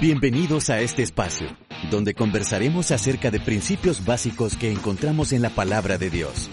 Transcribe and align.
Bienvenidos 0.00 0.70
a 0.70 0.80
este 0.80 1.02
espacio, 1.02 1.46
donde 1.90 2.14
conversaremos 2.14 2.90
acerca 2.90 3.30
de 3.30 3.38
principios 3.38 4.02
básicos 4.02 4.56
que 4.56 4.72
encontramos 4.72 5.30
en 5.32 5.42
la 5.42 5.50
palabra 5.50 5.98
de 5.98 6.08
Dios. 6.08 6.48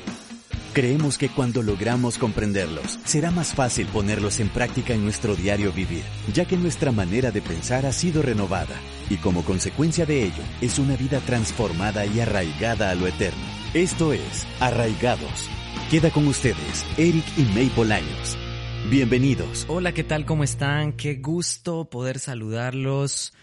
Creemos 0.73 1.17
que 1.17 1.29
cuando 1.29 1.63
logramos 1.63 2.17
comprenderlos, 2.17 2.99
será 3.05 3.31
más 3.31 3.53
fácil 3.53 3.87
ponerlos 3.87 4.41
en 4.41 4.49
práctica 4.49 4.93
en 4.93 5.05
nuestro 5.05 5.33
diario 5.37 5.71
vivir, 5.71 6.03
ya 6.33 6.43
que 6.43 6.57
nuestra 6.57 6.91
manera 6.91 7.31
de 7.31 7.41
pensar 7.41 7.85
ha 7.85 7.93
sido 7.93 8.21
renovada, 8.21 8.75
y 9.09 9.15
como 9.15 9.45
consecuencia 9.45 10.05
de 10.05 10.23
ello, 10.23 10.43
es 10.59 10.77
una 10.77 10.97
vida 10.97 11.21
transformada 11.21 12.05
y 12.05 12.19
arraigada 12.19 12.89
a 12.89 12.95
lo 12.95 13.07
eterno. 13.07 13.45
Esto 13.73 14.11
es, 14.11 14.45
Arraigados. 14.59 15.49
Queda 15.89 16.09
con 16.09 16.27
ustedes, 16.27 16.85
Eric 16.97 17.23
y 17.37 17.43
May 17.43 17.71
Bolaños. 17.73 18.37
Bienvenidos. 18.85 19.65
Hola, 19.67 19.93
¿qué 19.93 20.05
tal? 20.05 20.25
¿Cómo 20.25 20.45
están? 20.45 20.93
Qué 20.93 21.15
gusto 21.15 21.89
poder 21.89 22.19
saludarlos. 22.19 23.33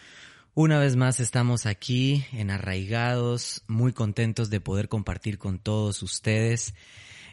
Una 0.55 0.79
vez 0.79 0.97
más 0.97 1.21
estamos 1.21 1.67
aquí 1.67 2.25
en 2.33 2.51
Arraigados, 2.51 3.63
muy 3.69 3.93
contentos 3.93 4.49
de 4.49 4.61
poder 4.61 4.89
compartir 4.89 5.37
con 5.37 5.59
todos 5.59 6.03
ustedes. 6.03 6.75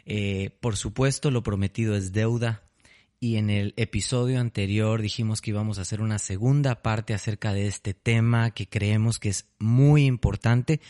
Eh, 0.04 0.58
por 0.60 0.76
supuesto, 0.76 1.30
lo 1.30 1.42
prometido 1.42 1.96
es 1.96 2.12
deuda. 2.12 2.62
Y 3.18 3.36
en 3.36 3.48
el 3.48 3.72
episodio 3.78 4.40
anterior 4.40 5.00
dijimos 5.00 5.40
que 5.40 5.50
íbamos 5.50 5.78
a 5.78 5.82
hacer 5.82 6.02
una 6.02 6.18
segunda 6.18 6.82
parte 6.82 7.14
acerca 7.14 7.54
de 7.54 7.66
este 7.66 7.94
tema 7.94 8.50
que 8.50 8.68
creemos 8.68 9.18
que 9.18 9.30
es 9.30 9.46
muy 9.58 10.04
importante, 10.04 10.80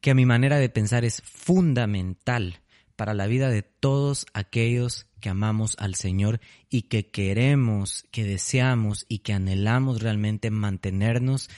que 0.00 0.12
a 0.12 0.14
mi 0.14 0.26
manera 0.26 0.58
de 0.58 0.68
pensar 0.68 1.04
es 1.04 1.22
fundamental 1.22 2.61
para 2.96 3.14
la 3.14 3.26
vida 3.26 3.48
de 3.48 3.62
todos 3.62 4.26
aquellos 4.34 5.06
que 5.20 5.28
amamos 5.28 5.76
al 5.78 5.94
Señor 5.94 6.40
y 6.68 6.82
que 6.82 7.10
queremos, 7.10 8.04
que 8.10 8.24
deseamos 8.24 9.06
y 9.08 9.18
que 9.18 9.32
anhelamos 9.32 10.02
realmente 10.02 10.50
mantenernos 10.50 11.48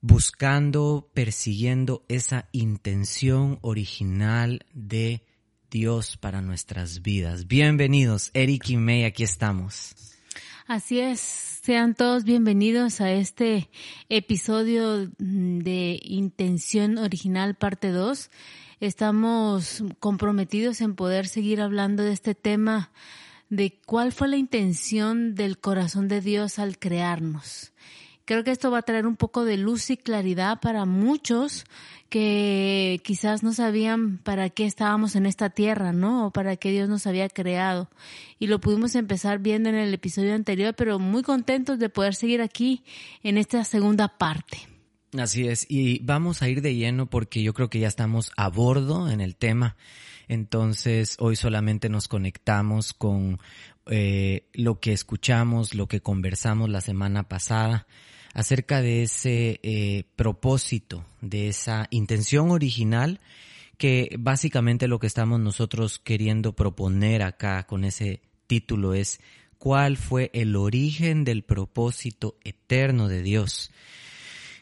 buscando, 0.00 1.10
persiguiendo 1.14 2.04
esa 2.08 2.48
intención 2.52 3.58
original 3.62 4.64
de 4.72 5.22
Dios 5.70 6.16
para 6.16 6.40
nuestras 6.42 7.02
vidas. 7.02 7.46
Bienvenidos, 7.46 8.30
Eric 8.34 8.70
y 8.70 8.76
May, 8.76 9.04
aquí 9.04 9.22
estamos. 9.22 9.94
Así 10.66 11.00
es, 11.00 11.20
sean 11.20 11.94
todos 11.94 12.24
bienvenidos 12.24 13.00
a 13.00 13.12
este 13.12 13.68
episodio 14.08 15.10
de 15.18 16.00
Intención 16.02 16.96
Original 16.98 17.56
parte 17.56 17.90
2 17.90 18.30
estamos 18.80 19.84
comprometidos 19.98 20.80
en 20.80 20.94
poder 20.94 21.28
seguir 21.28 21.60
hablando 21.60 22.02
de 22.02 22.12
este 22.12 22.34
tema 22.34 22.90
de 23.50 23.78
cuál 23.84 24.12
fue 24.12 24.28
la 24.28 24.36
intención 24.36 25.34
del 25.34 25.58
corazón 25.58 26.08
de 26.08 26.20
Dios 26.20 26.58
al 26.58 26.78
crearnos. 26.78 27.72
Creo 28.24 28.44
que 28.44 28.52
esto 28.52 28.70
va 28.70 28.78
a 28.78 28.82
traer 28.82 29.06
un 29.06 29.16
poco 29.16 29.44
de 29.44 29.56
luz 29.56 29.90
y 29.90 29.96
claridad 29.96 30.60
para 30.60 30.84
muchos 30.84 31.64
que 32.08 33.00
quizás 33.04 33.42
no 33.42 33.52
sabían 33.52 34.18
para 34.18 34.50
qué 34.50 34.66
estábamos 34.66 35.16
en 35.16 35.26
esta 35.26 35.50
tierra, 35.50 35.92
¿no? 35.92 36.26
O 36.26 36.30
para 36.30 36.56
qué 36.56 36.70
Dios 36.70 36.88
nos 36.88 37.08
había 37.08 37.28
creado. 37.28 37.90
Y 38.38 38.46
lo 38.46 38.60
pudimos 38.60 38.94
empezar 38.94 39.40
viendo 39.40 39.68
en 39.68 39.74
el 39.74 39.92
episodio 39.92 40.34
anterior, 40.34 40.74
pero 40.76 41.00
muy 41.00 41.24
contentos 41.24 41.80
de 41.80 41.88
poder 41.88 42.14
seguir 42.14 42.40
aquí 42.40 42.84
en 43.24 43.36
esta 43.36 43.64
segunda 43.64 44.06
parte. 44.06 44.69
Así 45.18 45.48
es, 45.48 45.66
y 45.68 45.98
vamos 46.04 46.40
a 46.40 46.48
ir 46.48 46.62
de 46.62 46.76
lleno 46.76 47.06
porque 47.06 47.42
yo 47.42 47.52
creo 47.52 47.68
que 47.68 47.80
ya 47.80 47.88
estamos 47.88 48.30
a 48.36 48.48
bordo 48.48 49.10
en 49.10 49.20
el 49.20 49.34
tema. 49.34 49.76
Entonces, 50.28 51.16
hoy 51.18 51.34
solamente 51.34 51.88
nos 51.88 52.06
conectamos 52.06 52.92
con 52.92 53.40
eh, 53.86 54.44
lo 54.52 54.78
que 54.78 54.92
escuchamos, 54.92 55.74
lo 55.74 55.88
que 55.88 56.00
conversamos 56.00 56.70
la 56.70 56.80
semana 56.80 57.28
pasada 57.28 57.88
acerca 58.34 58.80
de 58.82 59.02
ese 59.02 59.58
eh, 59.64 60.04
propósito, 60.14 61.04
de 61.20 61.48
esa 61.48 61.88
intención 61.90 62.52
original 62.52 63.20
que 63.76 64.14
básicamente 64.16 64.86
lo 64.86 65.00
que 65.00 65.08
estamos 65.08 65.40
nosotros 65.40 65.98
queriendo 65.98 66.54
proponer 66.54 67.22
acá 67.22 67.66
con 67.66 67.84
ese 67.84 68.20
título 68.46 68.94
es 68.94 69.20
cuál 69.58 69.96
fue 69.96 70.30
el 70.34 70.54
origen 70.54 71.24
del 71.24 71.42
propósito 71.42 72.36
eterno 72.44 73.08
de 73.08 73.22
Dios 73.22 73.72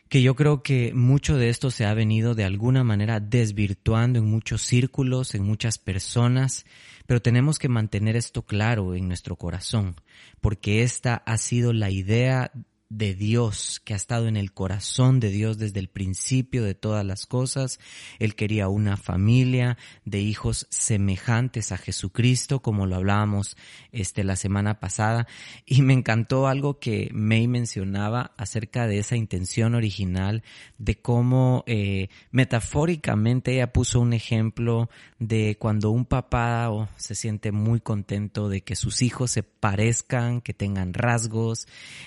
que 0.08 0.22
yo 0.22 0.34
creo 0.34 0.62
que 0.62 0.92
mucho 0.94 1.36
de 1.36 1.50
esto 1.50 1.70
se 1.70 1.84
ha 1.84 1.94
venido 1.94 2.34
de 2.34 2.44
alguna 2.44 2.82
manera 2.82 3.20
desvirtuando 3.20 4.18
en 4.18 4.26
muchos 4.26 4.62
círculos, 4.62 5.34
en 5.34 5.44
muchas 5.44 5.78
personas, 5.78 6.64
pero 7.06 7.20
tenemos 7.20 7.58
que 7.58 7.68
mantener 7.68 8.16
esto 8.16 8.42
claro 8.42 8.94
en 8.94 9.08
nuestro 9.08 9.36
corazón, 9.36 9.96
porque 10.40 10.82
esta 10.82 11.14
ha 11.14 11.36
sido 11.36 11.72
la 11.72 11.90
idea 11.90 12.52
de 12.90 13.14
Dios, 13.14 13.80
que 13.84 13.92
ha 13.92 13.96
estado 13.96 14.28
en 14.28 14.36
el 14.36 14.52
corazón 14.52 15.20
de 15.20 15.28
Dios 15.28 15.58
desde 15.58 15.78
el 15.78 15.88
principio 15.88 16.64
de 16.64 16.74
todas 16.74 17.04
las 17.04 17.26
cosas. 17.26 17.78
Él 18.18 18.34
quería 18.34 18.68
una 18.68 18.96
familia 18.96 19.76
de 20.06 20.20
hijos 20.20 20.66
semejantes 20.70 21.70
a 21.70 21.76
Jesucristo, 21.76 22.62
como 22.62 22.86
lo 22.86 22.96
hablábamos 22.96 23.56
este, 23.92 24.24
la 24.24 24.36
semana 24.36 24.80
pasada. 24.80 25.26
Y 25.66 25.82
me 25.82 25.92
encantó 25.92 26.46
algo 26.46 26.78
que 26.78 27.10
May 27.12 27.46
mencionaba 27.46 28.32
acerca 28.38 28.86
de 28.86 28.98
esa 29.00 29.16
intención 29.16 29.74
original, 29.74 30.42
de 30.78 30.98
cómo 31.00 31.64
eh, 31.66 32.08
metafóricamente 32.30 33.54
ella 33.54 33.72
puso 33.72 34.00
un 34.00 34.14
ejemplo 34.14 34.88
de 35.18 35.56
cuando 35.58 35.90
un 35.90 36.06
papá 36.06 36.88
se 36.96 37.14
siente 37.14 37.52
muy 37.52 37.80
contento 37.80 38.48
de 38.48 38.62
que 38.62 38.76
sus 38.76 39.02
hijos 39.02 39.30
se 39.30 39.42
parezcan, 39.42 40.40
que 40.40 40.54
tengan 40.54 40.94
rasgos, 40.94 41.66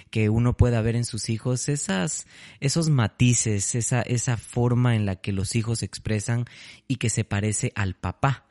que 0.09 0.30
uno 0.30 0.58
pueda 0.58 0.71
ver 0.80 0.96
en 0.96 1.04
sus 1.04 1.30
hijos 1.30 1.68
esas, 1.68 2.26
esos 2.62 2.90
matices, 2.90 3.76
esa, 3.76 4.02
esa 4.04 4.38
forma 4.38 4.96
en 4.96 5.06
la 5.06 5.18
que 5.18 5.34
los 5.34 5.56
hijos 5.58 5.84
expresan 5.84 6.46
y 6.88 6.96
que 6.96 7.09
se 7.09 7.26
parece 7.26 7.74
al 7.76 7.96
papá. 7.96 8.46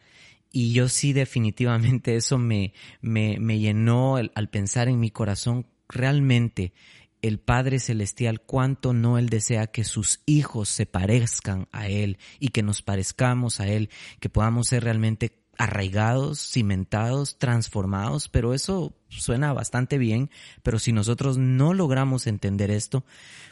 Y 0.53 0.75
yo 0.75 0.91
sí 0.91 1.15
definitivamente 1.15 2.17
eso 2.17 2.37
me, 2.37 2.75
me, 3.01 3.39
me 3.41 3.59
llenó 3.59 4.17
al 4.17 4.51
pensar 4.51 4.89
en 4.89 5.01
mi 5.01 5.11
corazón 5.11 5.67
realmente 5.89 6.75
el 7.23 7.39
Padre 7.39 7.79
Celestial 7.79 8.41
cuánto 8.41 8.93
no 8.93 9.19
Él 9.19 9.29
desea 9.29 9.67
que 9.67 9.85
sus 9.85 10.21
hijos 10.27 10.69
se 10.69 10.87
parezcan 10.87 11.69
a 11.73 11.89
Él 11.89 12.19
y 12.39 12.49
que 12.49 12.63
nos 12.63 12.83
parezcamos 12.83 13.61
a 13.61 13.69
Él, 13.69 13.91
que 14.21 14.29
podamos 14.29 14.69
ser 14.69 14.85
realmente 14.85 15.40
arraigados, 15.59 16.39
cimentados, 16.39 17.39
transformados, 17.39 18.29
pero 18.29 18.55
eso 18.55 18.95
suena 19.09 19.53
bastante 19.53 19.99
bien, 19.99 20.31
pero 20.63 20.79
si 20.79 20.93
nosotros 20.93 21.39
no 21.39 21.75
logramos 21.75 22.27
entender 22.27 22.71
esto, 22.71 23.05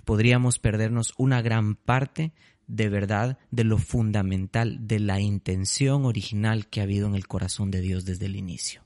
podríamos 0.04 0.58
perdernos 0.58 1.12
una 1.18 1.42
gran 1.42 1.74
parte 1.74 2.32
de 2.66 2.88
verdad 2.88 3.38
de 3.50 3.64
lo 3.64 3.78
fundamental, 3.78 4.86
de 4.86 5.00
la 5.00 5.20
intención 5.20 6.04
original 6.04 6.68
que 6.68 6.80
ha 6.80 6.84
habido 6.84 7.06
en 7.08 7.14
el 7.14 7.26
corazón 7.26 7.70
de 7.70 7.80
Dios 7.80 8.04
desde 8.04 8.26
el 8.26 8.36
inicio. 8.36 8.82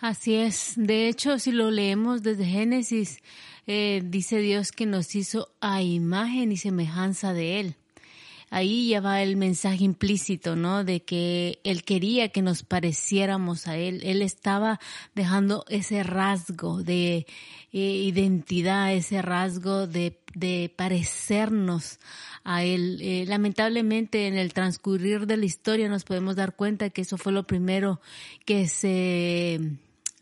Así 0.00 0.34
es. 0.34 0.74
De 0.76 1.08
hecho, 1.08 1.38
si 1.38 1.52
lo 1.52 1.70
leemos 1.70 2.22
desde 2.22 2.44
Génesis, 2.44 3.18
eh, 3.68 4.02
dice 4.04 4.38
Dios 4.38 4.72
que 4.72 4.86
nos 4.86 5.14
hizo 5.14 5.54
a 5.60 5.82
imagen 5.82 6.50
y 6.50 6.56
semejanza 6.56 7.32
de 7.32 7.60
Él 7.60 7.76
ahí 8.52 8.88
ya 8.88 9.00
va 9.00 9.22
el 9.22 9.36
mensaje 9.36 9.82
implícito, 9.82 10.56
¿no? 10.56 10.84
De 10.84 11.02
que 11.02 11.58
él 11.64 11.84
quería 11.84 12.28
que 12.28 12.42
nos 12.42 12.62
pareciéramos 12.62 13.66
a 13.66 13.78
él. 13.78 14.02
Él 14.04 14.20
estaba 14.20 14.78
dejando 15.14 15.64
ese 15.68 16.02
rasgo 16.02 16.82
de 16.82 17.26
eh, 17.72 17.78
identidad, 17.80 18.92
ese 18.92 19.22
rasgo 19.22 19.86
de, 19.86 20.20
de 20.34 20.70
parecernos 20.76 21.98
a 22.44 22.62
él. 22.62 22.98
Eh, 23.00 23.24
lamentablemente 23.26 24.26
en 24.26 24.36
el 24.36 24.52
transcurrir 24.52 25.26
de 25.26 25.38
la 25.38 25.46
historia 25.46 25.88
nos 25.88 26.04
podemos 26.04 26.36
dar 26.36 26.54
cuenta 26.54 26.90
que 26.90 27.00
eso 27.00 27.16
fue 27.16 27.32
lo 27.32 27.46
primero 27.46 28.02
que 28.44 28.68
se 28.68 29.60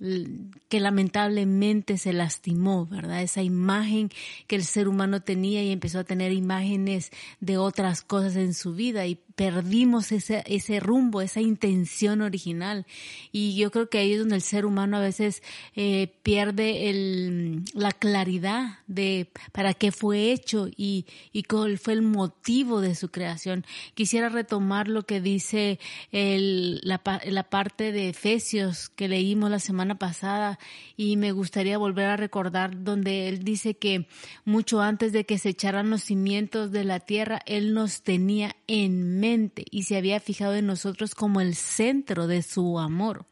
que 0.00 0.80
lamentablemente 0.80 1.98
se 1.98 2.14
lastimó, 2.14 2.86
¿verdad? 2.86 3.22
Esa 3.22 3.42
imagen 3.42 4.10
que 4.46 4.56
el 4.56 4.64
ser 4.64 4.88
humano 4.88 5.20
tenía 5.20 5.62
y 5.62 5.72
empezó 5.72 5.98
a 5.98 6.04
tener 6.04 6.32
imágenes 6.32 7.10
de 7.40 7.58
otras 7.58 8.00
cosas 8.00 8.36
en 8.36 8.54
su 8.54 8.74
vida 8.74 9.06
y 9.06 9.16
perdimos 9.40 10.12
ese, 10.12 10.42
ese 10.46 10.80
rumbo, 10.80 11.20
esa 11.20 11.40
intención 11.40 12.22
original. 12.22 12.86
Y 13.30 13.56
yo 13.56 13.70
creo 13.70 13.88
que 13.88 13.98
ahí 13.98 14.12
es 14.12 14.18
donde 14.18 14.36
el 14.36 14.42
ser 14.42 14.64
humano 14.64 14.96
a 14.96 15.00
veces 15.00 15.42
eh, 15.76 16.12
pierde 16.22 17.62
la 17.74 17.92
claridad 17.92 18.78
de 18.86 19.30
para 19.52 19.74
qué 19.74 19.92
fue 19.92 20.32
hecho 20.32 20.68
y, 20.76 21.06
y 21.32 21.42
cuál 21.42 21.78
fue 21.78 21.92
el 21.92 22.02
motivo 22.02 22.80
de 22.80 22.94
su 22.94 23.10
creación. 23.10 23.66
Quisiera 23.94 24.30
retomar 24.30 24.88
lo 24.88 25.02
que 25.04 25.20
dice 25.20 25.78
la 26.12 27.48
parte 27.50 27.92
de 27.92 28.08
Efesios 28.08 28.88
que 28.88 29.08
leímos 29.08 29.50
la 29.50 29.58
semana 29.58 29.89
pasada 29.98 30.58
y 30.96 31.16
me 31.16 31.32
gustaría 31.32 31.78
volver 31.78 32.06
a 32.06 32.16
recordar 32.16 32.82
donde 32.84 33.28
él 33.28 33.44
dice 33.44 33.76
que 33.76 34.06
mucho 34.44 34.80
antes 34.80 35.12
de 35.12 35.24
que 35.24 35.38
se 35.38 35.50
echaran 35.50 35.90
los 35.90 36.02
cimientos 36.02 36.72
de 36.72 36.84
la 36.84 37.00
tierra, 37.00 37.40
él 37.46 37.74
nos 37.74 38.02
tenía 38.02 38.56
en 38.66 39.20
mente 39.20 39.64
y 39.70 39.84
se 39.84 39.96
había 39.96 40.20
fijado 40.20 40.54
en 40.54 40.66
nosotros 40.66 41.14
como 41.14 41.40
el 41.40 41.54
centro 41.54 42.26
de 42.26 42.42
su 42.42 42.78
amor. 42.78 43.26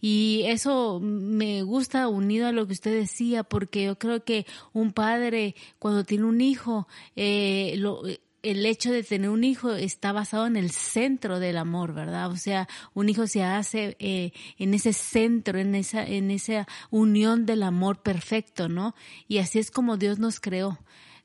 Y 0.00 0.42
eso 0.46 1.00
me 1.00 1.62
gusta 1.62 2.08
unido 2.08 2.46
a 2.46 2.52
lo 2.52 2.66
que 2.66 2.74
usted 2.74 2.92
decía, 2.92 3.44
porque 3.44 3.84
yo 3.84 3.98
creo 3.98 4.24
que 4.24 4.46
un 4.72 4.92
padre 4.92 5.54
cuando 5.78 6.04
tiene 6.04 6.24
un 6.24 6.40
hijo, 6.40 6.86
eh, 7.16 7.74
lo, 7.78 8.02
el 8.42 8.64
hecho 8.66 8.92
de 8.92 9.02
tener 9.02 9.30
un 9.30 9.44
hijo 9.44 9.72
está 9.72 10.12
basado 10.12 10.46
en 10.46 10.56
el 10.56 10.70
centro 10.70 11.40
del 11.40 11.56
amor, 11.56 11.94
¿verdad? 11.94 12.30
O 12.30 12.36
sea, 12.36 12.68
un 12.94 13.08
hijo 13.08 13.26
se 13.26 13.42
hace 13.42 13.96
eh, 13.98 14.32
en 14.58 14.74
ese 14.74 14.92
centro, 14.92 15.58
en 15.58 15.74
esa, 15.74 16.04
en 16.04 16.30
esa 16.30 16.66
unión 16.90 17.46
del 17.46 17.62
amor 17.62 18.02
perfecto, 18.02 18.68
¿no? 18.68 18.94
Y 19.28 19.38
así 19.38 19.58
es 19.58 19.70
como 19.70 19.96
Dios 19.96 20.18
nos 20.18 20.40
creó. 20.40 20.78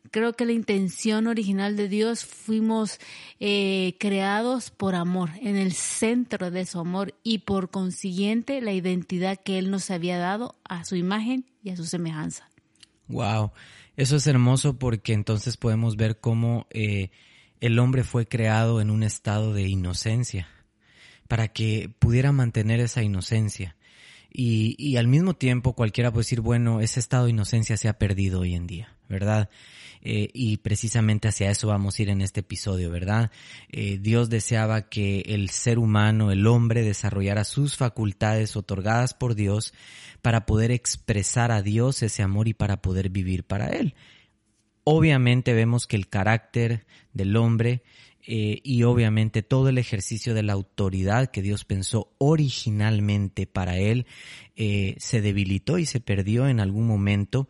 Creo 0.10 0.34
que 0.34 0.46
la 0.46 0.54
intención 0.54 1.28
original 1.28 1.76
de 1.78 1.88
Dios 1.88 2.26
fuimos 2.26 3.00
eh, 3.40 3.96
creados 4.00 4.72
por 4.72 4.96
amor, 4.96 5.30
en 5.42 5.58
el 5.58 5.74
centro 5.74 6.50
de 6.50 6.66
su 6.66 6.80
amor 6.80 7.14
y 7.22 7.40
por 7.40 7.70
consiguiente 7.70 8.62
la 8.62 8.74
identidad 8.74 9.38
que 9.38 9.60
Él 9.60 9.70
nos 9.70 9.92
había 9.92 10.18
dado 10.18 10.56
a 10.64 10.86
su 10.86 10.96
imagen 10.96 11.46
y 11.64 11.70
a 11.70 11.78
su 11.78 11.86
semejanza. 11.86 12.50
Wow. 13.08 13.52
Eso 13.98 14.16
es 14.16 14.28
hermoso 14.28 14.80
porque 14.80 15.14
entonces 15.14 15.58
podemos 15.58 15.96
ver 15.98 16.20
cómo 16.20 16.68
eh, 16.70 17.12
el 17.60 17.78
hombre 17.80 18.04
fue 18.04 18.26
creado 18.26 18.82
en 18.82 18.90
un 18.90 19.04
estado 19.04 19.54
de 19.54 19.64
inocencia, 19.64 20.48
para 21.28 21.50
que 21.50 21.94
pudiera 22.00 22.32
mantener 22.32 22.80
esa 22.80 23.04
inocencia. 23.04 23.76
Y, 24.34 24.96
al 24.96 25.08
mismo 25.08 25.34
tiempo 25.34 25.74
cualquiera 25.74 26.12
puede 26.12 26.22
decir, 26.22 26.42
bueno, 26.42 26.80
ese 26.80 27.00
estado 27.00 27.26
de 27.26 27.32
inocencia 27.32 27.76
se 27.76 27.90
ha 27.90 27.98
perdido 27.98 28.42
hoy 28.42 28.56
en 28.56 28.66
día, 28.66 28.96
¿verdad? 29.10 29.50
Eh, 30.04 30.30
y 30.34 30.58
precisamente 30.58 31.28
hacia 31.28 31.52
eso 31.52 31.68
vamos 31.68 32.00
a 32.00 32.02
ir 32.02 32.10
en 32.10 32.22
este 32.22 32.40
episodio, 32.40 32.90
¿verdad? 32.90 33.30
Eh, 33.70 34.00
Dios 34.02 34.30
deseaba 34.30 34.90
que 34.90 35.20
el 35.28 35.50
ser 35.50 35.78
humano, 35.78 36.32
el 36.32 36.48
hombre, 36.48 36.82
desarrollara 36.82 37.44
sus 37.44 37.76
facultades 37.76 38.56
otorgadas 38.56 39.14
por 39.14 39.36
Dios 39.36 39.74
para 40.22 40.46
poder 40.46 40.72
expresar 40.72 41.52
a 41.52 41.62
Dios 41.62 42.02
ese 42.02 42.24
amor 42.24 42.48
y 42.48 42.54
para 42.54 42.82
poder 42.82 43.10
vivir 43.10 43.44
para 43.44 43.68
Él. 43.68 43.96
Obviamente 44.86 45.54
vemos 45.54 45.88
que 45.88 45.98
el 45.98 46.08
carácter 46.08 46.86
del 47.14 47.36
hombre 47.36 47.84
eh, 48.26 48.60
y 48.64 48.84
obviamente 48.84 49.44
todo 49.44 49.70
el 49.70 49.78
ejercicio 49.78 50.34
de 50.34 50.44
la 50.44 50.54
autoridad 50.54 51.32
que 51.32 51.42
Dios 51.42 51.66
pensó 51.66 52.14
originalmente 52.18 53.48
para 53.48 53.78
él 53.78 54.06
se 54.98 55.22
debilitó 55.22 55.80
y 55.80 55.88
se 55.88 56.00
perdió 56.00 56.48
en 56.48 56.60
algún 56.60 56.86
momento 56.86 57.50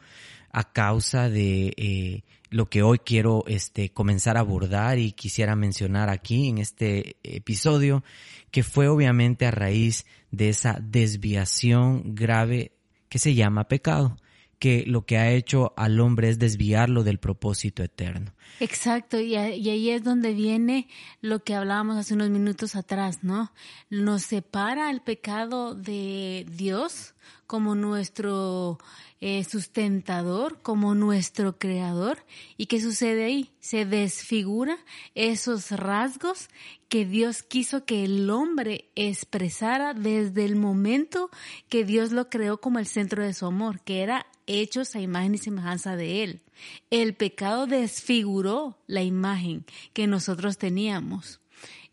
a 0.53 0.71
causa 0.71 1.29
de 1.29 2.23
lo 2.51 2.69
que 2.69 2.83
hoy 2.83 2.99
quiero 2.99 3.43
este, 3.47 3.89
comenzar 3.89 4.37
a 4.37 4.41
abordar 4.41 4.99
y 4.99 5.13
quisiera 5.13 5.55
mencionar 5.55 6.09
aquí 6.09 6.49
en 6.49 6.57
este 6.57 7.17
episodio, 7.23 8.03
que 8.51 8.63
fue 8.63 8.87
obviamente 8.87 9.45
a 9.45 9.51
raíz 9.51 10.05
de 10.31 10.49
esa 10.49 10.77
desviación 10.81 12.15
grave 12.15 12.71
que 13.09 13.19
se 13.19 13.35
llama 13.35 13.67
pecado 13.67 14.17
que 14.61 14.83
lo 14.85 15.07
que 15.07 15.17
ha 15.17 15.31
hecho 15.31 15.73
al 15.75 15.99
hombre 15.99 16.29
es 16.29 16.37
desviarlo 16.37 17.03
del 17.03 17.17
propósito 17.17 17.81
eterno. 17.81 18.31
Exacto, 18.59 19.19
y, 19.19 19.35
ahí 19.35 19.89
es 19.89 20.03
donde 20.03 20.35
viene 20.35 20.87
lo 21.19 21.43
que 21.43 21.55
hablábamos 21.55 21.97
hace 21.97 22.13
unos 22.13 22.29
minutos 22.29 22.75
atrás, 22.75 23.23
¿no? 23.23 23.51
Nos 23.89 24.21
separa 24.21 24.91
el 24.91 25.01
pecado 25.01 25.73
de 25.73 26.45
Dios 26.47 27.15
como 27.51 27.75
nuestro 27.75 28.79
eh, 29.19 29.43
sustentador, 29.43 30.61
como 30.61 30.95
nuestro 30.95 31.59
creador. 31.59 32.25
¿Y 32.55 32.67
qué 32.67 32.79
sucede 32.79 33.25
ahí? 33.25 33.51
Se 33.59 33.83
desfigura 33.83 34.77
esos 35.15 35.71
rasgos 35.71 36.47
que 36.87 37.03
Dios 37.03 37.43
quiso 37.43 37.83
que 37.83 38.05
el 38.05 38.29
hombre 38.29 38.85
expresara 38.95 39.93
desde 39.93 40.45
el 40.45 40.55
momento 40.55 41.29
que 41.67 41.83
Dios 41.83 42.13
lo 42.13 42.29
creó 42.29 42.61
como 42.61 42.79
el 42.79 42.87
centro 42.87 43.21
de 43.21 43.33
su 43.33 43.45
amor, 43.45 43.81
que 43.81 44.01
era 44.01 44.27
hechos 44.47 44.95
a 44.95 45.01
imagen 45.01 45.35
y 45.35 45.39
semejanza 45.39 45.97
de 45.97 46.23
Él. 46.23 46.41
El 46.89 47.15
pecado 47.15 47.67
desfiguró 47.67 48.77
la 48.87 49.03
imagen 49.03 49.65
que 49.91 50.07
nosotros 50.07 50.57
teníamos. 50.57 51.40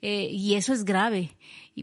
Eh, 0.01 0.29
y 0.31 0.55
eso 0.55 0.73
es 0.73 0.85
grave 0.85 1.31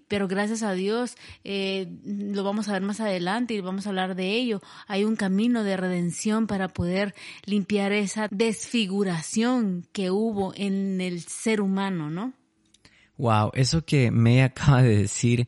pero 0.07 0.27
gracias 0.27 0.63
a 0.63 0.73
Dios 0.73 1.15
eh, 1.43 1.87
lo 2.03 2.43
vamos 2.43 2.67
a 2.67 2.73
ver 2.73 2.81
más 2.81 2.99
adelante 2.99 3.53
y 3.53 3.61
vamos 3.61 3.85
a 3.85 3.89
hablar 3.89 4.15
de 4.15 4.31
ello. 4.31 4.61
Hay 4.87 5.03
un 5.03 5.15
camino 5.15 5.63
de 5.63 5.77
redención 5.77 6.47
para 6.47 6.67
poder 6.67 7.13
limpiar 7.45 7.91
esa 7.91 8.27
desfiguración 8.31 9.85
que 9.91 10.11
hubo 10.11 10.53
en 10.55 11.01
el 11.01 11.21
ser 11.21 11.61
humano, 11.61 12.09
¿no? 12.09 12.33
Wow, 13.17 13.51
eso 13.53 13.85
que 13.85 14.11
me 14.11 14.43
acaba 14.43 14.81
de 14.81 14.97
decir 14.97 15.47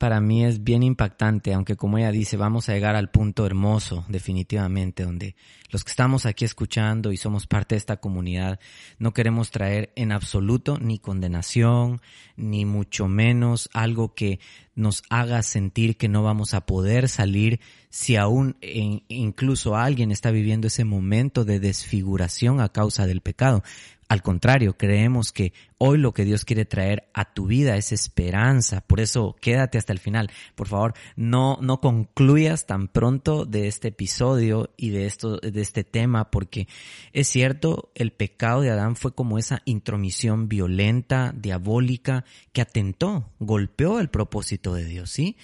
para 0.00 0.18
mí 0.18 0.46
es 0.46 0.64
bien 0.64 0.82
impactante, 0.82 1.52
aunque 1.52 1.76
como 1.76 1.98
ella 1.98 2.10
dice, 2.10 2.38
vamos 2.38 2.70
a 2.70 2.72
llegar 2.72 2.96
al 2.96 3.10
punto 3.10 3.44
hermoso, 3.44 4.06
definitivamente, 4.08 5.04
donde 5.04 5.36
los 5.68 5.84
que 5.84 5.90
estamos 5.90 6.24
aquí 6.24 6.46
escuchando 6.46 7.12
y 7.12 7.18
somos 7.18 7.46
parte 7.46 7.74
de 7.74 7.80
esta 7.80 7.98
comunidad, 7.98 8.60
no 8.98 9.12
queremos 9.12 9.50
traer 9.50 9.92
en 9.96 10.10
absoluto 10.10 10.78
ni 10.78 10.98
condenación, 10.98 12.00
ni 12.34 12.64
mucho 12.64 13.08
menos 13.08 13.68
algo 13.74 14.14
que 14.14 14.40
nos 14.74 15.02
haga 15.10 15.42
sentir 15.42 15.98
que 15.98 16.08
no 16.08 16.22
vamos 16.22 16.54
a 16.54 16.64
poder 16.64 17.10
salir 17.10 17.60
si 17.90 18.16
aún 18.16 18.56
incluso 18.62 19.76
alguien 19.76 20.12
está 20.12 20.30
viviendo 20.30 20.68
ese 20.68 20.84
momento 20.84 21.44
de 21.44 21.60
desfiguración 21.60 22.62
a 22.62 22.70
causa 22.70 23.06
del 23.06 23.20
pecado. 23.20 23.62
Al 24.10 24.22
contrario, 24.22 24.76
creemos 24.76 25.30
que 25.30 25.52
hoy 25.78 25.96
lo 25.96 26.12
que 26.12 26.24
Dios 26.24 26.44
quiere 26.44 26.64
traer 26.64 27.08
a 27.14 27.32
tu 27.32 27.46
vida 27.46 27.76
es 27.76 27.92
esperanza. 27.92 28.80
Por 28.80 28.98
eso 28.98 29.36
quédate 29.40 29.78
hasta 29.78 29.92
el 29.92 30.00
final. 30.00 30.32
Por 30.56 30.66
favor, 30.66 30.94
no, 31.14 31.58
no 31.60 31.80
concluyas 31.80 32.66
tan 32.66 32.88
pronto 32.88 33.44
de 33.44 33.68
este 33.68 33.86
episodio 33.88 34.74
y 34.76 34.90
de 34.90 35.06
esto, 35.06 35.36
de 35.36 35.60
este 35.60 35.84
tema, 35.84 36.32
porque 36.32 36.66
es 37.12 37.28
cierto, 37.28 37.92
el 37.94 38.10
pecado 38.10 38.62
de 38.62 38.70
Adán 38.70 38.96
fue 38.96 39.14
como 39.14 39.38
esa 39.38 39.62
intromisión 39.64 40.48
violenta, 40.48 41.32
diabólica, 41.36 42.24
que 42.52 42.62
atentó, 42.62 43.30
golpeó 43.38 44.00
el 44.00 44.10
propósito 44.10 44.74
de 44.74 44.86
Dios, 44.86 45.08
¿sí? 45.10 45.36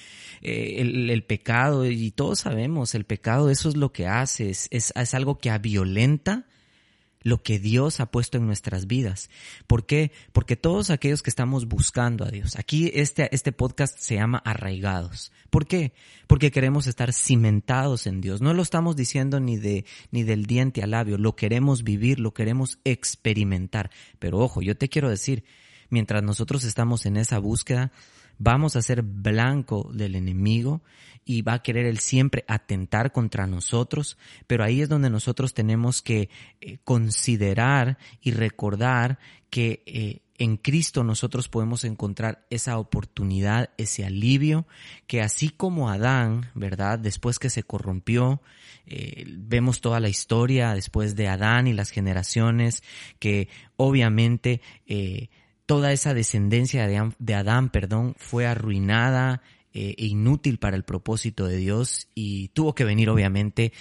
Eh, 0.42 0.78
el, 0.80 1.22
pecado, 1.22 1.86
y 1.86 2.10
todos 2.10 2.40
sabemos, 2.40 2.96
el 2.96 3.04
pecado, 3.04 3.48
eso 3.48 3.68
es 3.68 3.76
lo 3.76 3.92
que 3.92 4.08
hace, 4.08 4.50
es, 4.50 4.66
es, 4.72 4.92
es 4.96 5.14
algo 5.14 5.38
que 5.38 5.56
violenta 5.58 6.46
lo 7.26 7.42
que 7.42 7.58
Dios 7.58 7.98
ha 7.98 8.06
puesto 8.06 8.38
en 8.38 8.46
nuestras 8.46 8.86
vidas. 8.86 9.30
¿Por 9.66 9.84
qué? 9.84 10.12
Porque 10.32 10.54
todos 10.54 10.90
aquellos 10.90 11.24
que 11.24 11.30
estamos 11.30 11.66
buscando 11.66 12.24
a 12.24 12.30
Dios, 12.30 12.54
aquí 12.54 12.92
este, 12.94 13.34
este 13.34 13.50
podcast 13.50 13.98
se 13.98 14.14
llama 14.14 14.38
arraigados. 14.38 15.32
¿Por 15.50 15.66
qué? 15.66 15.92
Porque 16.28 16.52
queremos 16.52 16.86
estar 16.86 17.12
cimentados 17.12 18.06
en 18.06 18.20
Dios. 18.20 18.42
No 18.42 18.54
lo 18.54 18.62
estamos 18.62 18.94
diciendo 18.94 19.40
ni 19.40 19.56
de, 19.56 19.84
ni 20.12 20.22
del 20.22 20.46
diente 20.46 20.84
al 20.84 20.92
labio, 20.92 21.18
lo 21.18 21.34
queremos 21.34 21.82
vivir, 21.82 22.20
lo 22.20 22.32
queremos 22.32 22.78
experimentar. 22.84 23.90
Pero 24.20 24.38
ojo, 24.38 24.62
yo 24.62 24.76
te 24.76 24.88
quiero 24.88 25.10
decir, 25.10 25.42
mientras 25.90 26.22
nosotros 26.22 26.62
estamos 26.62 27.06
en 27.06 27.16
esa 27.16 27.40
búsqueda, 27.40 27.90
vamos 28.38 28.76
a 28.76 28.82
ser 28.82 29.02
blanco 29.02 29.90
del 29.92 30.14
enemigo 30.14 30.82
y 31.24 31.42
va 31.42 31.54
a 31.54 31.62
querer 31.62 31.86
él 31.86 31.98
siempre 31.98 32.44
atentar 32.46 33.12
contra 33.12 33.46
nosotros, 33.46 34.16
pero 34.46 34.62
ahí 34.62 34.80
es 34.80 34.88
donde 34.88 35.10
nosotros 35.10 35.54
tenemos 35.54 36.00
que 36.00 36.30
eh, 36.60 36.78
considerar 36.84 37.98
y 38.20 38.30
recordar 38.30 39.18
que 39.50 39.82
eh, 39.86 40.20
en 40.38 40.56
Cristo 40.56 41.02
nosotros 41.02 41.48
podemos 41.48 41.82
encontrar 41.84 42.46
esa 42.50 42.78
oportunidad, 42.78 43.70
ese 43.76 44.04
alivio, 44.04 44.66
que 45.08 45.20
así 45.20 45.48
como 45.48 45.90
Adán, 45.90 46.50
¿verdad? 46.54 46.98
Después 46.98 47.38
que 47.38 47.50
se 47.50 47.64
corrompió, 47.64 48.40
eh, 48.86 49.24
vemos 49.26 49.80
toda 49.80 49.98
la 49.98 50.08
historia 50.08 50.74
después 50.74 51.16
de 51.16 51.26
Adán 51.26 51.66
y 51.66 51.72
las 51.72 51.90
generaciones, 51.90 52.84
que 53.18 53.48
obviamente 53.76 54.60
toda 55.66 55.92
esa 55.92 56.14
descendencia 56.14 56.86
de, 56.86 57.34
Adán, 57.34 57.70
perdón, 57.70 58.14
fue 58.18 58.46
arruinada 58.46 59.42
eh, 59.72 59.94
e 59.98 60.06
inútil 60.06 60.58
para 60.58 60.76
el 60.76 60.84
propósito 60.84 61.46
de 61.46 61.56
Dios 61.56 62.08
y 62.14 62.48
tuvo 62.48 62.74
que 62.74 62.84
venir 62.84 63.10
obviamente 63.10 63.72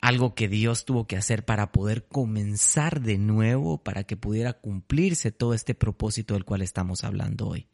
algo 0.00 0.34
que 0.34 0.48
Dios 0.48 0.84
tuvo 0.84 1.06
que 1.06 1.16
hacer 1.16 1.44
para 1.44 1.72
poder 1.72 2.06
comenzar 2.06 3.00
de 3.00 3.18
nuevo, 3.18 3.82
para 3.82 4.04
que 4.04 4.16
pudiera 4.16 4.52
cumplirse 4.52 5.32
todo 5.32 5.54
este 5.54 5.74
propósito 5.74 6.34
del 6.34 6.44
cual 6.44 6.62
estamos 6.62 7.04
hablando 7.04 7.48
hoy. 7.48 7.66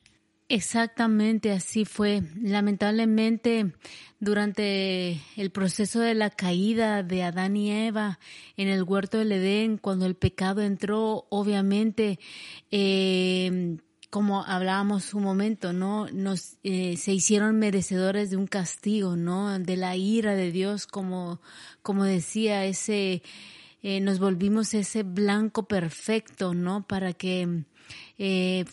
Exactamente 0.49 1.51
así 1.51 1.85
fue. 1.85 2.23
Lamentablemente, 2.41 3.73
durante 4.21 5.21
el 5.37 5.51
proceso 5.51 5.99
de 5.99 6.15
la 6.15 6.31
caída 6.31 7.03
de 7.03 7.25
Adán 7.25 7.57
y 7.57 7.73
Eva 7.73 8.21
en 8.57 8.69
el 8.69 8.85
huerto 8.85 9.19
del 9.19 9.33
Edén, 9.33 9.77
cuando 9.77 10.07
el 10.07 10.15
pecado 10.15 10.63
entró, 10.63 11.27
obviamente, 11.31 12.21
eh, 12.71 13.79
como 14.09 14.45
hablábamos 14.45 15.15
un 15.15 15.25
momento, 15.25 15.73
¿no? 15.73 16.07
Nos, 16.13 16.59
eh, 16.63 16.97
se 16.97 17.13
hicieron 17.13 17.59
merecedores 17.59 18.31
de 18.31 18.37
un 18.37 18.47
castigo, 18.47 19.17
¿no? 19.17 19.59
De 19.59 19.77
la 19.77 19.97
ira 19.97 20.37
de 20.37 20.53
Dios, 20.53 20.87
como, 20.87 21.41
como 21.83 22.05
decía 22.05 22.65
ese, 22.67 23.23
eh, 23.83 24.01
nos 24.01 24.21
volvimos 24.21 24.75
ese 24.75 25.03
blanco 25.03 25.67
perfecto, 25.67 26.55
¿no? 26.55 26.87
Para 26.87 27.15
que 27.15 27.65
eh, 28.19 28.65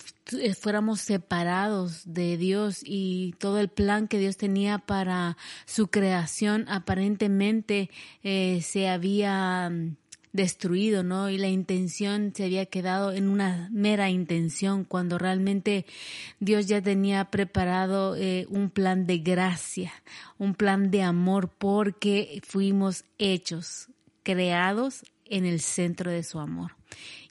fuéramos 0.58 1.02
separados 1.02 2.04
de 2.06 2.38
Dios 2.38 2.82
y 2.86 3.36
todo 3.40 3.60
el 3.60 3.68
plan 3.68 4.08
que 4.08 4.18
Dios 4.18 4.38
tenía 4.38 4.78
para 4.78 5.38
su 5.66 5.88
creación 5.88 6.66
aparentemente 6.70 7.90
eh, 8.24 8.62
se 8.64 8.88
había 8.88 9.70
mm, 9.70 9.98
destruido, 10.32 11.04
¿no? 11.04 11.30
Y 11.30 11.38
la 11.38 11.50
intención 11.50 12.32
se 12.34 12.46
había 12.46 12.66
quedado 12.68 13.12
en 13.12 13.28
una 13.28 13.70
mera 13.74 14.10
intención 14.10 14.86
cuando 14.86 15.18
realmente 15.18 15.86
Dios 16.40 16.68
ya 16.68 16.82
tenía 16.82 17.26
preparado 17.26 18.16
eh, 18.16 18.48
un 18.50 18.70
plan 18.70 19.06
de 19.06 19.18
gracia, 19.18 19.92
un 20.38 20.56
plan 20.56 20.90
de 20.90 21.04
amor 21.04 21.50
porque 21.50 22.42
fuimos 22.44 23.04
hechos, 23.18 23.90
creados 24.24 25.04
en 25.26 25.46
el 25.46 25.60
centro 25.60 26.12
de 26.12 26.24
su 26.24 26.40
amor 26.40 26.72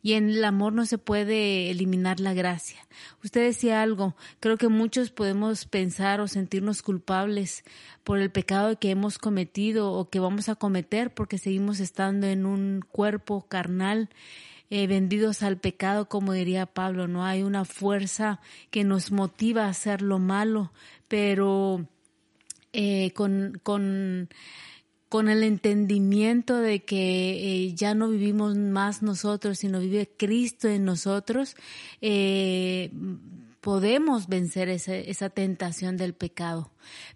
y 0.03 0.15
en 0.15 0.31
el 0.31 0.45
amor 0.45 0.73
no 0.73 0.85
se 0.85 0.99
puede 0.99 1.71
eliminar 1.71 2.19
la 2.19 2.35
gracia. 2.35 2.87
Usted 3.23 3.45
decía 3.45 3.83
algo, 3.83 4.17
creo 4.41 4.57
que 4.57 4.69
muchos 4.69 5.11
podemos 5.11 5.65
pensar 5.65 6.21
o 6.21 6.27
sentirnos 6.27 6.83
culpables 6.83 7.65
por 8.03 8.19
el 8.19 8.31
pecado 8.31 8.79
que 8.79 8.91
hemos 8.91 9.19
cometido 9.19 9.93
o 9.93 10.11
que 10.11 10.19
vamos 10.19 10.49
a 10.49 10.57
cometer 10.57 11.15
porque 11.15 11.39
seguimos 11.39 11.79
estando 11.79 12.27
en 12.27 12.47
un 12.47 12.85
cuerpo 12.91 13.47
carnal. 13.49 14.11
Eh, 14.71 14.87
vendidos 14.87 15.43
al 15.43 15.59
pecado, 15.59 16.09
como 16.09 16.33
diría 16.33 16.65
Pablo, 16.67 17.07
no 17.07 17.25
hay 17.25 17.43
una 17.43 17.67
fuerza 17.67 18.41
que 18.71 18.85
nos 18.85 19.13
motiva 19.13 19.67
a 19.67 19.69
hacer 19.69 20.01
lo 20.01 20.19
malo, 20.19 20.73
pero 21.09 21.87
eh, 22.73 23.13
con, 23.13 23.61
con 23.63 24.31
con 25.13 25.29
el 25.29 25.43
entendimiento 25.43 26.57
de 26.57 26.85
que 26.87 27.67
eh, 27.67 27.75
ya 27.75 27.93
no 27.93 28.09
vivimos 28.09 28.57
más 28.57 29.03
nosotros, 29.03 29.59
sino 29.59 29.79
vive 29.79 30.11
Cristo 30.17 30.69
en 30.69 30.87
nosotros, 30.87 31.55
eh, 32.01 32.91
podemos 33.61 34.27
vencer 34.27 34.71
esa 34.71 35.29
tentación 35.29 35.99
del 35.99 36.15
pecado. 36.15 36.71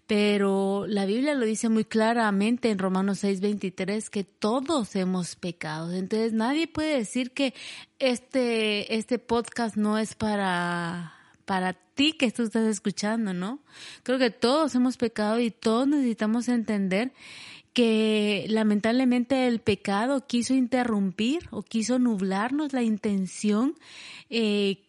Pero 0.05 0.85
la 0.87 1.07
Biblia 1.07 1.33
lo 1.33 1.43
dice 1.43 1.69
muy 1.69 1.85
claramente 1.85 2.69
en 2.69 2.77
Romanos 2.77 3.23
6:23 3.23 4.11
que 4.11 4.23
todos 4.23 4.95
hemos 4.95 5.35
pecado. 5.35 5.91
Entonces 5.91 6.33
nadie 6.33 6.67
puede 6.67 6.99
decir 6.99 7.31
que 7.31 7.55
este, 7.97 8.95
este 8.95 9.17
podcast 9.17 9.75
no 9.75 9.97
es 9.97 10.13
para 10.13 11.15
para 11.45 11.73
ti 11.73 12.11
que 12.11 12.29
tú 12.29 12.43
estás 12.43 12.67
escuchando, 12.67 13.33
¿no? 13.33 13.59
Creo 14.03 14.19
que 14.19 14.29
todos 14.29 14.75
hemos 14.75 14.97
pecado 14.97 15.39
y 15.39 15.49
todos 15.49 15.87
necesitamos 15.87 16.47
entender 16.47 17.13
que 17.77 18.47
lamentablemente 18.49 19.45
el 19.45 19.59
pecado 19.59 20.25
quiso 20.25 20.55
interrumpir 20.55 21.47
o 21.51 21.61
quiso 21.61 21.99
nublarnos 21.99 22.73
la 22.73 22.81
intención 22.81 23.75
eh, 24.31 24.86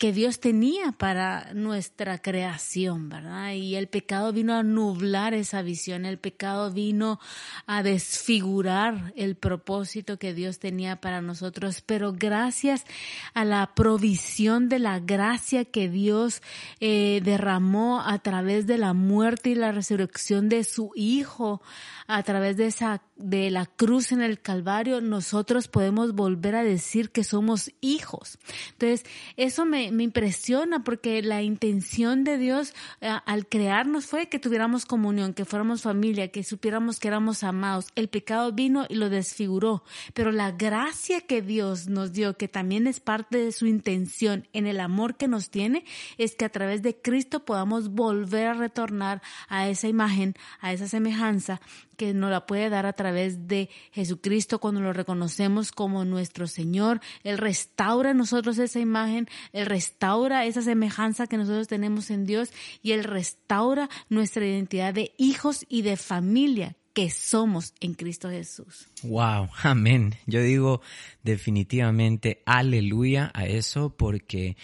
que 0.00 0.14
Dios 0.14 0.40
tenía 0.40 0.92
para 0.92 1.52
nuestra 1.52 2.16
creación, 2.16 3.10
¿verdad? 3.10 3.52
Y 3.52 3.76
el 3.76 3.86
pecado 3.86 4.32
vino 4.32 4.54
a 4.54 4.62
nublar 4.62 5.34
esa 5.34 5.60
visión, 5.60 6.06
el 6.06 6.18
pecado 6.18 6.70
vino 6.70 7.20
a 7.66 7.82
desfigurar 7.82 9.12
el 9.14 9.36
propósito 9.36 10.18
que 10.18 10.32
Dios 10.32 10.58
tenía 10.58 11.02
para 11.02 11.20
nosotros, 11.20 11.82
pero 11.84 12.14
gracias 12.14 12.86
a 13.34 13.44
la 13.44 13.74
provisión 13.74 14.70
de 14.70 14.78
la 14.78 15.00
gracia 15.00 15.66
que 15.66 15.90
Dios 15.90 16.40
eh, 16.80 17.20
derramó 17.22 18.00
a 18.00 18.20
través 18.20 18.66
de 18.66 18.78
la 18.78 18.94
muerte 18.94 19.50
y 19.50 19.54
la 19.54 19.70
resurrección 19.70 20.48
de 20.48 20.64
su 20.64 20.92
Hijo, 20.94 21.60
a 22.06 22.22
través 22.22 22.56
de 22.56 22.66
esa 22.66 23.02
de 23.20 23.50
la 23.50 23.66
cruz 23.66 24.12
en 24.12 24.22
el 24.22 24.40
Calvario, 24.40 25.00
nosotros 25.00 25.68
podemos 25.68 26.14
volver 26.14 26.56
a 26.56 26.64
decir 26.64 27.10
que 27.10 27.22
somos 27.22 27.70
hijos. 27.80 28.38
Entonces, 28.72 29.04
eso 29.36 29.66
me, 29.66 29.89
me 29.90 30.04
impresiona 30.04 30.84
porque 30.84 31.22
la 31.22 31.42
intención 31.42 32.24
de 32.24 32.38
Dios 32.38 32.74
eh, 33.00 33.10
al 33.26 33.46
crearnos 33.46 34.06
fue 34.06 34.28
que 34.28 34.38
tuviéramos 34.38 34.86
comunión, 34.86 35.34
que 35.34 35.44
fuéramos 35.44 35.82
familia, 35.82 36.28
que 36.28 36.44
supiéramos 36.44 36.98
que 36.98 37.08
éramos 37.08 37.42
amados. 37.42 37.86
El 37.94 38.08
pecado 38.08 38.52
vino 38.52 38.86
y 38.88 38.94
lo 38.94 39.10
desfiguró, 39.10 39.84
pero 40.14 40.32
la 40.32 40.52
gracia 40.52 41.20
que 41.20 41.42
Dios 41.42 41.88
nos 41.88 42.12
dio, 42.12 42.36
que 42.36 42.48
también 42.48 42.86
es 42.86 43.00
parte 43.00 43.38
de 43.38 43.52
su 43.52 43.66
intención 43.66 44.48
en 44.52 44.66
el 44.66 44.80
amor 44.80 45.16
que 45.16 45.28
nos 45.28 45.50
tiene, 45.50 45.84
es 46.18 46.34
que 46.34 46.44
a 46.44 46.50
través 46.50 46.82
de 46.82 47.00
Cristo 47.00 47.44
podamos 47.44 47.90
volver 47.90 48.48
a 48.48 48.54
retornar 48.54 49.22
a 49.48 49.68
esa 49.68 49.88
imagen, 49.88 50.34
a 50.60 50.72
esa 50.72 50.88
semejanza 50.88 51.60
que 52.00 52.14
nos 52.14 52.30
la 52.30 52.46
puede 52.46 52.70
dar 52.70 52.86
a 52.86 52.94
través 52.94 53.46
de 53.46 53.68
Jesucristo 53.92 54.58
cuando 54.58 54.80
lo 54.80 54.94
reconocemos 54.94 55.70
como 55.70 56.06
nuestro 56.06 56.46
Señor. 56.46 57.02
Él 57.24 57.36
restaura 57.36 58.14
nosotros 58.14 58.56
esa 58.56 58.80
imagen, 58.80 59.28
Él 59.52 59.66
restaura 59.66 60.46
esa 60.46 60.62
semejanza 60.62 61.26
que 61.26 61.36
nosotros 61.36 61.68
tenemos 61.68 62.08
en 62.08 62.24
Dios 62.24 62.52
y 62.82 62.92
Él 62.92 63.04
restaura 63.04 63.90
nuestra 64.08 64.46
identidad 64.46 64.94
de 64.94 65.12
hijos 65.18 65.66
y 65.68 65.82
de 65.82 65.98
familia 65.98 66.74
que 66.94 67.10
somos 67.10 67.74
en 67.80 67.92
Cristo 67.92 68.30
Jesús. 68.30 68.88
Wow, 69.02 69.50
amén. 69.62 70.14
Yo 70.24 70.40
digo 70.40 70.80
definitivamente 71.22 72.42
aleluya 72.46 73.30
a 73.34 73.44
eso 73.44 73.94
porque 73.94 74.56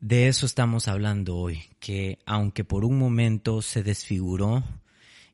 de 0.00 0.28
eso 0.28 0.46
estamos 0.46 0.88
hablando 0.88 1.36
hoy, 1.36 1.62
que 1.78 2.20
aunque 2.24 2.64
por 2.64 2.86
un 2.86 2.98
momento 2.98 3.60
se 3.60 3.82
desfiguró 3.82 4.64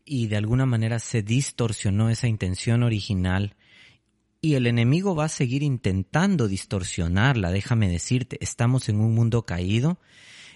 y 0.04 0.26
de 0.28 0.36
alguna 0.36 0.66
manera 0.66 0.98
se 0.98 1.22
distorsionó 1.22 2.10
esa 2.10 2.28
intención 2.28 2.82
original 2.82 3.56
y 4.40 4.54
el 4.54 4.66
enemigo 4.66 5.14
va 5.14 5.26
a 5.26 5.28
seguir 5.28 5.62
intentando 5.62 6.48
distorsionarla, 6.48 7.50
déjame 7.50 7.88
decirte, 7.88 8.38
estamos 8.40 8.88
en 8.88 9.00
un 9.00 9.14
mundo 9.14 9.44
caído, 9.44 9.98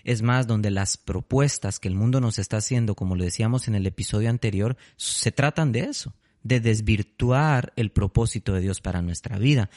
es 0.05 0.23
más, 0.23 0.47
donde 0.47 0.71
las 0.71 0.97
propuestas 0.97 1.81
que 1.81 1.89
el 1.89 1.95
mundo 1.95 2.21
nos 2.21 2.39
está 2.39 2.59
haciendo, 2.59 2.95
como 2.95 3.17
lo 3.17 3.25
decíamos 3.25 3.69
en 3.69 3.75
el 3.75 3.87
episodio 3.87 4.31
anterior, 4.31 4.77
se 4.97 5.33
tratan 5.33 5.73
de 5.73 5.81
eso, 5.81 6.15
de 6.45 6.61
desvirtuar 6.61 7.73
el 7.75 7.91
propósito 7.91 8.53
de 8.53 8.61
Dios 8.61 8.81
para 8.81 9.03
nuestra 9.03 9.39
vida. 9.39 9.71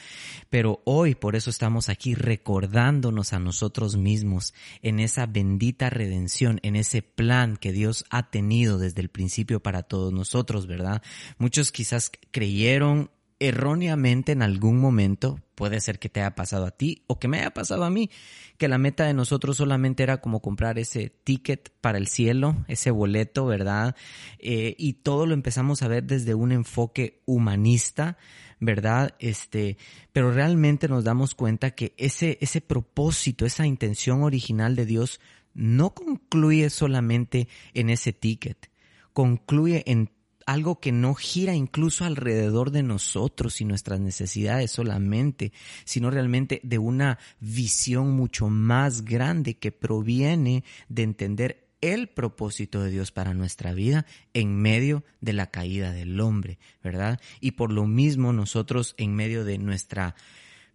Pero 0.50 0.82
hoy 0.84 1.16
por 1.16 1.34
eso 1.34 1.50
estamos 1.50 1.88
aquí 1.88 2.14
recordándonos 2.14 3.32
a 3.32 3.40
nosotros 3.40 3.96
mismos 3.96 4.54
en 4.82 5.00
esa 5.00 5.26
bendita 5.26 5.90
redención, 5.90 6.60
en 6.62 6.76
ese 6.76 7.02
plan 7.02 7.56
que 7.56 7.72
Dios 7.72 8.04
ha 8.10 8.30
tenido 8.30 8.78
desde 8.78 9.00
el 9.00 9.08
principio 9.08 9.60
para 9.60 9.82
todos 9.82 10.12
nosotros, 10.12 10.66
¿verdad? 10.66 11.02
Muchos 11.38 11.72
quizás 11.72 12.12
creyeron 12.30 13.10
erróneamente 13.40 14.32
en 14.32 14.42
algún 14.42 14.78
momento, 14.78 15.40
puede 15.54 15.80
ser 15.80 15.98
que 15.98 16.08
te 16.08 16.20
haya 16.20 16.34
pasado 16.34 16.66
a 16.66 16.70
ti 16.70 17.04
o 17.06 17.18
que 17.18 17.28
me 17.28 17.38
haya 17.38 17.50
pasado 17.50 17.84
a 17.84 17.90
mí, 17.90 18.10
que 18.56 18.68
la 18.68 18.78
meta 18.78 19.04
de 19.06 19.14
nosotros 19.14 19.56
solamente 19.56 20.02
era 20.02 20.20
como 20.20 20.40
comprar 20.40 20.78
ese 20.78 21.10
ticket 21.10 21.70
para 21.80 21.98
el 21.98 22.08
cielo, 22.08 22.56
ese 22.66 22.90
boleto, 22.90 23.46
¿verdad? 23.46 23.94
Eh, 24.38 24.74
y 24.78 24.94
todo 24.94 25.26
lo 25.26 25.34
empezamos 25.34 25.82
a 25.82 25.88
ver 25.88 26.04
desde 26.04 26.34
un 26.34 26.52
enfoque 26.52 27.22
humanista, 27.26 28.18
¿verdad? 28.60 29.14
Este, 29.20 29.78
pero 30.12 30.32
realmente 30.32 30.88
nos 30.88 31.04
damos 31.04 31.34
cuenta 31.34 31.72
que 31.72 31.94
ese, 31.96 32.38
ese 32.40 32.60
propósito, 32.60 33.46
esa 33.46 33.66
intención 33.66 34.22
original 34.22 34.74
de 34.74 34.86
Dios 34.86 35.20
no 35.54 35.94
concluye 35.94 36.70
solamente 36.70 37.48
en 37.74 37.90
ese 37.90 38.12
ticket, 38.12 38.70
concluye 39.12 39.84
en 39.86 40.10
algo 40.48 40.80
que 40.80 40.92
no 40.92 41.14
gira 41.14 41.54
incluso 41.54 42.06
alrededor 42.06 42.70
de 42.70 42.82
nosotros 42.82 43.60
y 43.60 43.66
nuestras 43.66 44.00
necesidades 44.00 44.70
solamente, 44.70 45.52
sino 45.84 46.10
realmente 46.10 46.62
de 46.64 46.78
una 46.78 47.18
visión 47.38 48.12
mucho 48.12 48.48
más 48.48 49.04
grande 49.04 49.58
que 49.58 49.72
proviene 49.72 50.64
de 50.88 51.02
entender 51.02 51.68
el 51.82 52.08
propósito 52.08 52.82
de 52.82 52.90
Dios 52.90 53.12
para 53.12 53.34
nuestra 53.34 53.74
vida 53.74 54.06
en 54.32 54.56
medio 54.56 55.04
de 55.20 55.34
la 55.34 55.50
caída 55.50 55.92
del 55.92 56.18
hombre, 56.18 56.58
¿verdad? 56.82 57.20
Y 57.42 57.50
por 57.50 57.70
lo 57.70 57.86
mismo 57.86 58.32
nosotros 58.32 58.94
en 58.96 59.14
medio 59.14 59.44
de 59.44 59.58
nuestra 59.58 60.14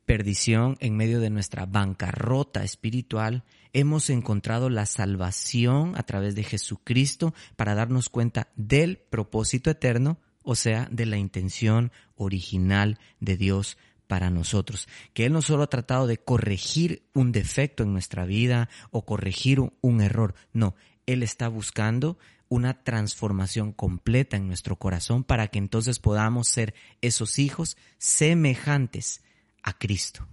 perdición, 0.06 0.78
en 0.80 0.98
medio 0.98 1.20
de 1.20 1.30
nuestra 1.30 1.66
bancarrota 1.66 2.64
espiritual, 2.64 3.44
hemos 3.74 4.10
encontrado 4.10 4.70
la 4.70 4.86
salvación 4.86 5.94
a 5.98 6.04
través 6.04 6.36
de 6.36 6.44
Jesucristo 6.44 7.34
para 7.56 7.76
darnos 7.76 8.10
cuenta 8.10 8.50
del 8.56 8.98
propósito 8.98 9.70
eterno, 9.70 10.20
o 10.44 10.56
sea, 10.56 10.88
de 10.92 11.06
la 11.06 11.18
intención 11.18 11.92
original 12.16 13.00
de 13.20 13.38
Dios 13.38 13.78
para 14.08 14.30
nosotros, 14.30 14.88
que 15.14 15.26
Él 15.26 15.34
no 15.34 15.42
solo 15.42 15.64
ha 15.64 15.70
tratado 15.70 16.06
de 16.06 16.18
corregir 16.18 17.04
un 17.14 17.32
defecto 17.32 17.84
en 17.84 17.94
nuestra 17.94 18.26
vida 18.26 18.70
o 18.92 19.06
corregir 19.06 19.60
un 19.82 20.02
error, 20.02 20.36
no, 20.52 20.76
Él 21.06 21.24
está 21.24 21.48
buscando 21.48 22.18
una 22.50 22.84
transformación 22.84 23.72
completa 23.72 24.38
en 24.38 24.48
nuestro 24.48 24.76
corazón 24.76 25.24
para 25.24 25.48
que 25.48 25.58
entonces 25.58 25.98
podamos 25.98 26.48
ser 26.48 26.76
esos 27.02 27.40
hijos 27.40 27.78
semejantes 27.98 29.24
a 29.64 29.74
Cristo. 29.78 30.28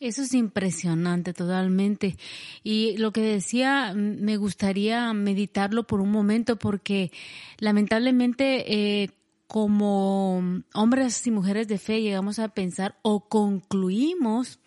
Eso 0.00 0.22
es 0.22 0.32
impresionante 0.32 1.34
totalmente. 1.34 2.16
Y 2.64 2.96
lo 2.96 3.12
que 3.12 3.20
decía, 3.20 3.92
me 3.94 4.38
gustaría 4.38 5.12
meditarlo 5.12 5.86
por 5.86 6.00
un 6.00 6.10
momento 6.10 6.56
porque 6.56 7.12
lamentablemente 7.58 9.02
eh, 9.02 9.10
como 9.50 10.62
hombres 10.74 11.26
y 11.26 11.32
mujeres 11.32 11.66
de 11.66 11.78
fe 11.78 12.02
llegamos 12.02 12.38
a 12.38 12.50
pensar 12.50 13.00
o 13.02 13.28
concluimos 13.28 14.60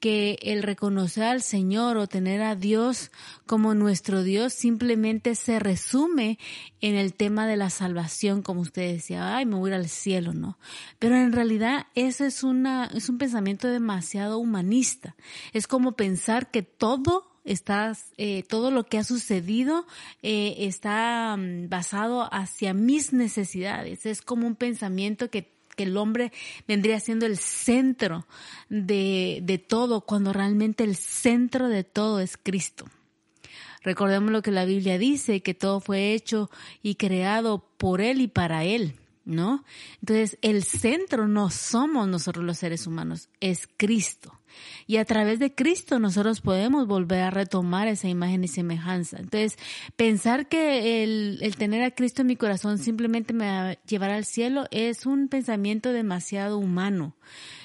que 0.00 0.38
el 0.40 0.62
reconocer 0.62 1.24
al 1.24 1.42
Señor 1.42 1.98
o 1.98 2.06
tener 2.06 2.40
a 2.40 2.56
Dios 2.56 3.12
como 3.44 3.74
nuestro 3.74 4.22
Dios 4.22 4.54
simplemente 4.54 5.34
se 5.34 5.58
resume 5.58 6.38
en 6.80 6.94
el 6.94 7.12
tema 7.12 7.46
de 7.46 7.58
la 7.58 7.68
salvación, 7.68 8.40
como 8.40 8.62
usted 8.62 8.94
decía, 8.94 9.36
ay, 9.36 9.44
me 9.44 9.56
voy 9.56 9.74
al 9.74 9.90
cielo, 9.90 10.32
¿no? 10.32 10.58
Pero 10.98 11.16
en 11.16 11.32
realidad 11.32 11.88
eso 11.94 12.24
es 12.24 12.42
una, 12.42 12.86
es 12.94 13.10
un 13.10 13.18
pensamiento 13.18 13.68
demasiado 13.68 14.38
humanista. 14.38 15.16
Es 15.52 15.66
como 15.66 15.92
pensar 15.92 16.50
que 16.50 16.62
todo 16.62 17.29
estás, 17.44 18.12
eh, 18.16 18.42
todo 18.42 18.70
lo 18.70 18.84
que 18.84 18.98
ha 18.98 19.04
sucedido 19.04 19.86
eh, 20.22 20.56
está 20.58 21.36
mm, 21.36 21.68
basado 21.68 22.32
hacia 22.32 22.74
mis 22.74 23.12
necesidades. 23.12 24.06
Es 24.06 24.22
como 24.22 24.46
un 24.46 24.56
pensamiento 24.56 25.30
que, 25.30 25.52
que 25.76 25.84
el 25.84 25.96
hombre 25.96 26.32
vendría 26.68 27.00
siendo 27.00 27.26
el 27.26 27.38
centro 27.38 28.26
de, 28.68 29.40
de 29.42 29.58
todo, 29.58 30.02
cuando 30.02 30.32
realmente 30.32 30.84
el 30.84 30.96
centro 30.96 31.68
de 31.68 31.84
todo 31.84 32.20
es 32.20 32.36
Cristo. 32.36 32.86
Recordemos 33.82 34.30
lo 34.30 34.42
que 34.42 34.50
la 34.50 34.66
Biblia 34.66 34.98
dice, 34.98 35.40
que 35.40 35.54
todo 35.54 35.80
fue 35.80 36.12
hecho 36.12 36.50
y 36.82 36.96
creado 36.96 37.64
por 37.78 38.02
Él 38.02 38.20
y 38.20 38.28
para 38.28 38.64
Él. 38.64 38.94
¿No? 39.30 39.64
Entonces, 40.00 40.38
el 40.42 40.64
centro 40.64 41.28
no 41.28 41.50
somos 41.50 42.08
nosotros 42.08 42.44
los 42.44 42.58
seres 42.58 42.86
humanos, 42.86 43.28
es 43.40 43.68
Cristo. 43.76 44.40
Y 44.86 44.96
a 44.96 45.04
través 45.04 45.38
de 45.38 45.54
Cristo 45.54 45.98
nosotros 45.98 46.40
podemos 46.40 46.86
volver 46.86 47.22
a 47.22 47.30
retomar 47.30 47.86
esa 47.88 48.08
imagen 48.08 48.42
y 48.44 48.48
semejanza. 48.48 49.18
Entonces, 49.18 49.56
pensar 49.96 50.48
que 50.48 51.04
el, 51.04 51.38
el 51.42 51.56
tener 51.56 51.82
a 51.84 51.92
Cristo 51.92 52.22
en 52.22 52.28
mi 52.28 52.36
corazón 52.36 52.78
simplemente 52.78 53.32
me 53.32 53.46
va 53.46 53.70
a 53.70 53.82
llevar 53.84 54.10
al 54.10 54.24
cielo 54.24 54.66
es 54.72 55.06
un 55.06 55.28
pensamiento 55.28 55.92
demasiado 55.92 56.58
humano. 56.58 57.14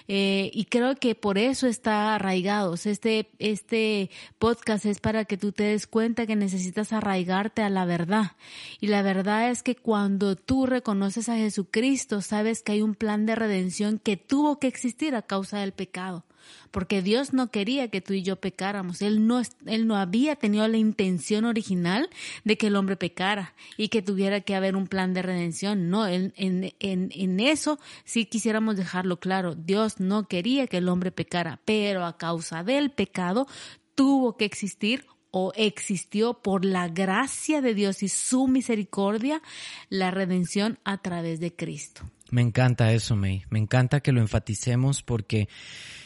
Eh, 0.08 0.52
y 0.54 0.66
creo 0.66 0.96
que 0.96 1.16
por 1.16 1.38
eso 1.38 1.68
está 1.68 2.16
arraigados. 2.16 2.86
Este, 2.86 3.30
este 3.40 4.10
podcast 4.38 4.86
es 4.86 5.00
para 5.00 5.26
que 5.26 5.38
tú 5.38 5.52
te 5.52 5.64
des 5.64 5.88
cuenta 5.88 6.28
que 6.28 6.36
necesitas 6.36 6.94
arraigarte 6.94 7.62
a 7.62 7.70
la 7.70 7.86
verdad. 7.86 8.34
Y 8.80 8.88
la 8.88 9.02
verdad 9.02 9.50
es 9.50 9.64
que 9.64 9.76
cuando 9.76 10.36
tú 10.36 10.66
reconoces 10.66 11.30
a 11.30 11.38
Jesucristo, 11.38 12.22
sabes 12.22 12.62
que 12.62 12.74
hay 12.74 12.82
un 12.82 12.96
plan 12.96 13.26
de 13.26 13.36
redención 13.36 14.00
que 14.00 14.18
tuvo 14.18 14.60
que 14.60 14.68
existir 14.68 15.16
a 15.16 15.22
causa 15.22 15.60
del 15.60 15.72
pecado 15.72 16.24
porque 16.72 17.02
Dios 17.02 17.34
no 17.34 17.52
quería 17.52 17.90
que 17.90 18.02
tú 18.02 18.14
y 18.14 18.24
yo 18.24 18.36
pecáramos. 18.38 19.02
Él 19.02 19.28
no, 19.28 19.42
él 19.66 19.88
no 19.88 19.96
había 19.96 20.36
tenido 20.36 20.68
la 20.68 20.78
intención 20.78 21.46
original 21.46 22.10
de 22.44 22.58
que 22.58 22.68
el 22.68 22.76
hombre 22.76 22.96
pecara 22.96 23.54
y 23.78 23.90
que 23.90 24.02
tuviera 24.02 24.42
que 24.42 24.56
haber 24.56 24.76
un 24.76 24.88
plan 24.88 25.14
de 25.14 25.22
redención. 25.22 25.90
No, 25.90 26.08
en, 26.08 26.34
en, 26.36 26.74
en 26.80 27.40
eso 27.40 27.80
sí 28.04 28.26
quisiéramos 28.26 28.78
dejarlo 28.78 29.20
claro. 29.20 29.56
Dios 29.56 30.00
no 30.00 30.28
quería 30.28 30.68
que 30.68 30.78
el 30.78 30.90
hombre 30.90 31.12
pecara, 31.12 31.60
pero 31.66 32.06
a 32.06 32.18
causa 32.18 32.64
del 32.64 32.92
pecado 32.92 33.48
tuvo 33.96 34.38
que 34.38 34.46
existir 34.46 35.06
o 35.38 35.52
existió 35.58 36.36
por 36.42 36.64
la 36.64 36.88
gracia 36.88 37.60
de 37.62 37.74
Dios 37.74 38.04
y 38.04 38.08
su 38.08 38.48
misericordia 38.48 39.42
la 39.90 40.10
redención 40.10 40.80
a 40.86 41.02
través 41.02 41.42
de 41.42 41.54
Cristo. 41.54 42.10
Me 42.32 42.42
encanta 42.42 42.94
eso, 42.94 43.18
May. 43.18 43.44
Me 43.50 43.60
encanta 43.60 44.00
que 44.00 44.14
lo 44.14 44.22
enfaticemos 44.22 45.04
porque 45.04 45.50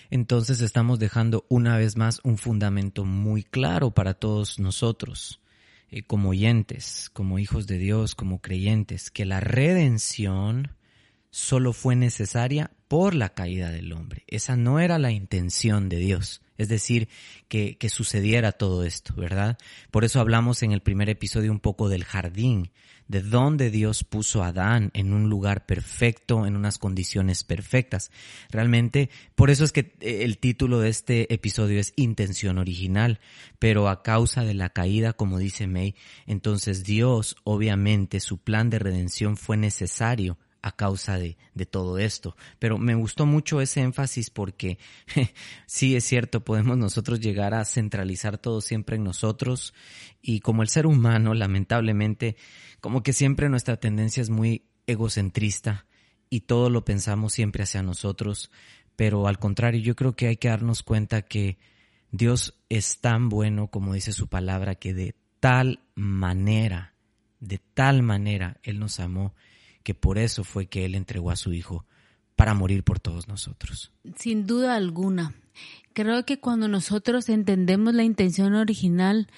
entonces 0.10 0.62
estamos 0.62 1.00
dejando 1.00 1.46
una 1.50 1.78
vez 1.78 1.96
más 1.98 2.20
un 2.24 2.38
fundamento 2.38 3.06
muy 3.06 3.44
claro 3.44 3.92
para 3.92 4.14
todos 4.14 4.60
nosotros, 4.60 5.42
eh, 5.92 6.04
como 6.04 6.30
oyentes, 6.30 7.10
como 7.14 7.40
hijos 7.40 7.68
de 7.68 7.78
Dios, 7.78 8.16
como 8.16 8.42
creyentes, 8.42 9.12
que 9.12 9.26
la 9.26 9.40
redención 9.40 10.72
solo 11.32 11.74
fue 11.74 11.96
necesaria 11.96 12.72
por 12.88 13.14
la 13.14 13.30
caída 13.30 13.70
del 13.70 13.94
hombre. 13.94 14.24
Esa 14.28 14.56
no 14.56 14.80
era 14.80 14.98
la 14.98 15.12
intención 15.12 15.90
de 15.90 15.98
Dios. 15.98 16.42
Es 16.58 16.68
decir, 16.68 17.08
que, 17.48 17.78
que, 17.78 17.90
sucediera 17.90 18.52
todo 18.52 18.84
esto, 18.84 19.14
¿verdad? 19.16 19.58
Por 19.92 20.04
eso 20.04 20.20
hablamos 20.20 20.62
en 20.62 20.74
el 20.74 20.82
primer 20.82 21.08
episodio 21.08 21.52
un 21.52 21.62
poco 21.62 21.88
del 21.88 22.04
jardín, 22.04 22.72
de 23.10 23.22
dónde 23.22 23.72
Dios 23.72 24.06
puso 24.06 24.44
a 24.44 24.48
Adán 24.48 24.92
en 24.94 25.12
un 25.12 25.30
lugar 25.30 25.66
perfecto, 25.66 26.46
en 26.46 26.56
unas 26.56 26.78
condiciones 26.78 27.44
perfectas. 27.44 28.12
Realmente, 28.52 29.10
por 29.36 29.50
eso 29.50 29.66
es 29.66 29.74
que 29.74 29.92
eh, 30.00 30.24
el 30.24 30.38
título 30.38 30.80
de 30.80 30.90
este 30.90 31.34
episodio 31.34 31.80
es 31.80 31.92
Intención 31.98 32.60
Original, 32.60 33.20
pero 33.58 33.90
a 33.90 34.04
causa 34.04 34.46
de 34.46 34.54
la 34.54 34.70
caída, 34.70 35.14
como 35.14 35.40
dice 35.40 35.68
May, 35.68 35.96
entonces 36.28 36.84
Dios, 36.86 37.36
obviamente, 37.44 38.20
su 38.22 38.38
plan 38.38 38.70
de 38.70 38.80
redención 38.80 39.36
fue 39.36 39.58
necesario 39.58 40.38
a 40.62 40.76
causa 40.76 41.18
de, 41.18 41.38
de, 41.54 41.66
todo 41.66 41.98
esto. 41.98 42.36
Pero 42.60 42.78
me 42.78 42.96
gustó 42.96 43.26
mucho 43.26 43.62
ese 43.62 43.82
énfasis 43.82 44.30
porque 44.30 44.78
sí 45.66 45.96
es 45.96 46.04
cierto, 46.04 46.44
podemos 46.44 46.78
nosotros 46.78 47.20
llegar 47.20 47.54
a 47.54 47.66
centralizar 47.66 48.38
todo 48.38 48.62
siempre 48.62 48.98
en 48.98 49.04
nosotros 49.04 49.74
y 50.22 50.42
como 50.42 50.62
el 50.62 50.70
ser 50.70 50.86
humano, 50.86 51.34
lamentablemente, 51.34 52.36
como 52.82 53.04
que 53.04 53.14
siempre 53.14 53.50
nuestra 53.50 53.78
tendencia 53.78 54.22
es 54.22 54.30
muy 54.30 54.66
egocentrista 54.88 55.86
y 56.30 56.42
todo 56.42 56.70
lo 56.70 56.86
pensamos 56.86 57.34
siempre 57.34 57.64
hacia 57.64 57.84
nosotros, 57.84 58.52
pero 58.96 59.28
al 59.28 59.40
contrario, 59.40 59.82
yo 59.82 59.96
creo 59.96 60.16
que 60.16 60.28
hay 60.28 60.38
que 60.38 60.50
darnos 60.50 60.84
cuenta 60.84 61.22
que 61.22 61.58
Dios 62.12 62.60
es 62.70 63.00
tan 63.02 63.30
bueno, 63.30 63.68
como 63.68 63.94
dice 63.94 64.12
su 64.12 64.28
palabra, 64.28 64.76
que 64.76 64.94
de 64.94 65.16
tal 65.40 65.80
manera, 65.96 66.94
de 67.40 67.60
tal 67.74 68.04
manera 68.04 68.58
Él 68.64 68.80
nos 68.80 69.00
amó, 69.00 69.34
que 69.90 69.96
por 69.96 70.20
eso 70.20 70.44
fue 70.44 70.68
que 70.68 70.86
Él 70.86 70.94
entregó 70.94 71.32
a 71.32 71.36
su 71.36 71.52
Hijo 71.52 71.84
para 72.36 72.54
morir 72.54 72.84
por 72.84 73.00
todos 73.00 73.28
nosotros. 73.28 73.92
Sin 74.18 74.46
duda 74.46 74.76
alguna. 74.76 75.34
Creo 75.94 76.28
que 76.28 76.40
cuando 76.40 76.68
nosotros 76.68 77.28
entendemos 77.28 77.96
la 77.96 78.04
intención 78.04 78.54
original 78.54 79.30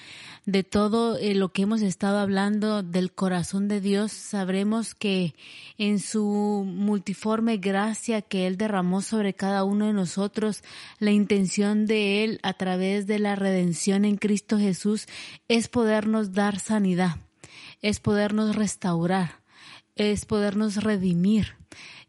de 0.44 0.62
todo 0.62 1.16
eh, 1.16 1.34
lo 1.34 1.54
que 1.54 1.62
hemos 1.62 1.80
estado 1.80 2.18
hablando 2.18 2.82
del 2.82 3.12
corazón 3.12 3.66
de 3.66 3.80
Dios, 3.80 4.12
sabremos 4.12 4.94
que 4.94 5.34
en 5.78 6.00
su 6.00 6.66
multiforme 6.66 7.56
gracia 7.56 8.20
que 8.20 8.46
Él 8.46 8.58
derramó 8.58 9.00
sobre 9.00 9.32
cada 9.32 9.64
uno 9.64 9.86
de 9.86 9.94
nosotros, 9.94 10.62
la 10.98 11.12
intención 11.12 11.86
de 11.86 12.24
Él 12.24 12.40
a 12.42 12.52
través 12.52 13.06
de 13.06 13.18
la 13.18 13.36
redención 13.36 14.04
en 14.04 14.18
Cristo 14.18 14.58
Jesús 14.58 15.06
es 15.48 15.68
podernos 15.68 16.34
dar 16.34 16.60
sanidad, 16.60 17.16
es 17.80 18.00
podernos 18.00 18.54
restaurar, 18.54 19.41
es 19.96 20.24
podernos 20.26 20.82
redimir. 20.82 21.56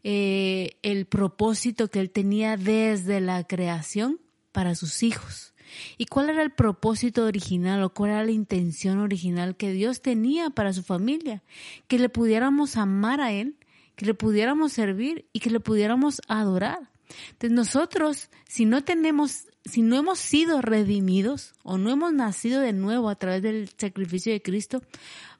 Eh, 0.02 0.76
el 0.82 1.06
propósito 1.06 1.88
que 1.88 2.00
Él 2.00 2.10
tenía 2.10 2.56
desde 2.56 3.20
la 3.20 3.42
creación 3.44 4.20
para 4.52 4.74
sus 4.74 5.02
hijos. 5.02 5.54
¿Y 5.96 6.06
cuál 6.06 6.30
era 6.30 6.42
el 6.42 6.52
propósito 6.52 7.24
original 7.24 7.82
o 7.82 7.92
cuál 7.92 8.10
era 8.10 8.24
la 8.24 8.30
intención 8.30 8.98
original 8.98 9.56
que 9.56 9.72
Dios 9.72 10.02
tenía 10.02 10.50
para 10.50 10.72
su 10.72 10.82
familia? 10.82 11.42
Que 11.88 11.98
le 11.98 12.08
pudiéramos 12.08 12.76
amar 12.76 13.20
a 13.20 13.32
Él, 13.32 13.56
que 13.96 14.06
le 14.06 14.14
pudiéramos 14.14 14.72
servir 14.72 15.26
y 15.32 15.40
que 15.40 15.50
le 15.50 15.60
pudiéramos 15.60 16.20
adorar. 16.28 16.90
Entonces 17.30 17.52
nosotros, 17.52 18.30
si 18.48 18.64
no 18.64 18.84
tenemos, 18.84 19.46
si 19.64 19.82
no 19.82 19.96
hemos 19.96 20.18
sido 20.18 20.62
redimidos 20.62 21.54
o 21.62 21.78
no 21.78 21.90
hemos 21.90 22.12
nacido 22.12 22.60
de 22.60 22.72
nuevo 22.72 23.08
a 23.08 23.16
través 23.16 23.42
del 23.42 23.68
sacrificio 23.76 24.32
de 24.32 24.42
Cristo, 24.42 24.82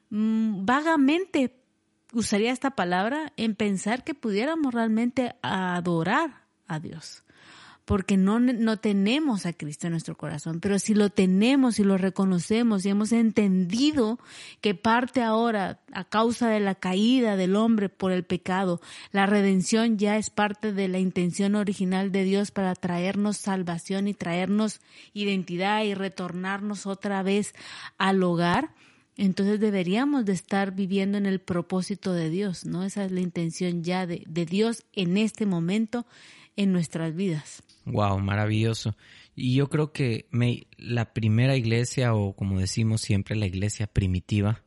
mm, 0.09 0.65
vagamente 0.65 1.55
usaría 2.15 2.51
esta 2.51 2.71
palabra 2.71 3.33
en 3.37 3.55
pensar 3.55 4.03
que 4.03 4.13
pudiéramos 4.13 4.73
realmente 4.73 5.35
adorar 5.41 6.45
a 6.67 6.79
Dios. 6.79 7.23
Porque 7.83 8.17
no, 8.17 8.39
no 8.39 8.77
tenemos 8.77 9.45
a 9.45 9.53
Cristo 9.53 9.85
en 9.85 9.91
nuestro 9.91 10.17
corazón, 10.17 10.59
pero 10.59 10.79
si 10.79 10.95
lo 10.95 11.11
tenemos 11.11 11.77
y 11.77 11.83
lo 11.83 11.99
reconocemos 11.99 12.83
y 12.83 12.89
hemos 12.89 13.11
entendido 13.11 14.17
que 14.59 14.73
parte 14.73 15.21
ahora 15.21 15.81
a 15.93 16.03
causa 16.03 16.49
de 16.49 16.59
la 16.59 16.73
caída 16.73 17.35
del 17.35 17.55
hombre 17.55 17.89
por 17.89 18.11
el 18.11 18.23
pecado, 18.23 18.81
la 19.11 19.27
redención 19.27 19.99
ya 19.99 20.17
es 20.17 20.31
parte 20.31 20.73
de 20.73 20.87
la 20.87 20.97
intención 20.97 21.53
original 21.53 22.11
de 22.11 22.23
Dios 22.23 22.49
para 22.49 22.73
traernos 22.73 23.37
salvación 23.37 24.07
y 24.07 24.15
traernos 24.15 24.81
identidad 25.13 25.83
y 25.83 25.93
retornarnos 25.93 26.87
otra 26.87 27.21
vez 27.21 27.53
al 27.99 28.23
hogar, 28.23 28.71
entonces 29.17 29.59
deberíamos 29.59 30.25
de 30.25 30.33
estar 30.33 30.73
viviendo 30.73 31.17
en 31.17 31.25
el 31.25 31.39
propósito 31.39 32.13
de 32.13 32.29
Dios, 32.29 32.65
¿no? 32.65 32.83
Esa 32.83 33.05
es 33.05 33.11
la 33.11 33.21
intención 33.21 33.83
ya 33.83 34.05
de, 34.05 34.23
de 34.27 34.45
Dios 34.45 34.83
en 34.93 35.17
este 35.17 35.45
momento 35.45 36.05
en 36.55 36.71
nuestras 36.71 37.15
vidas. 37.15 37.63
Wow, 37.85 38.19
maravilloso. 38.19 38.95
Y 39.35 39.55
yo 39.55 39.69
creo 39.69 39.91
que 39.91 40.27
la 40.77 41.13
primera 41.13 41.55
iglesia, 41.55 42.13
o 42.13 42.33
como 42.33 42.59
decimos 42.59 43.01
siempre, 43.01 43.35
la 43.35 43.45
iglesia 43.45 43.87
primitiva, 43.87 44.63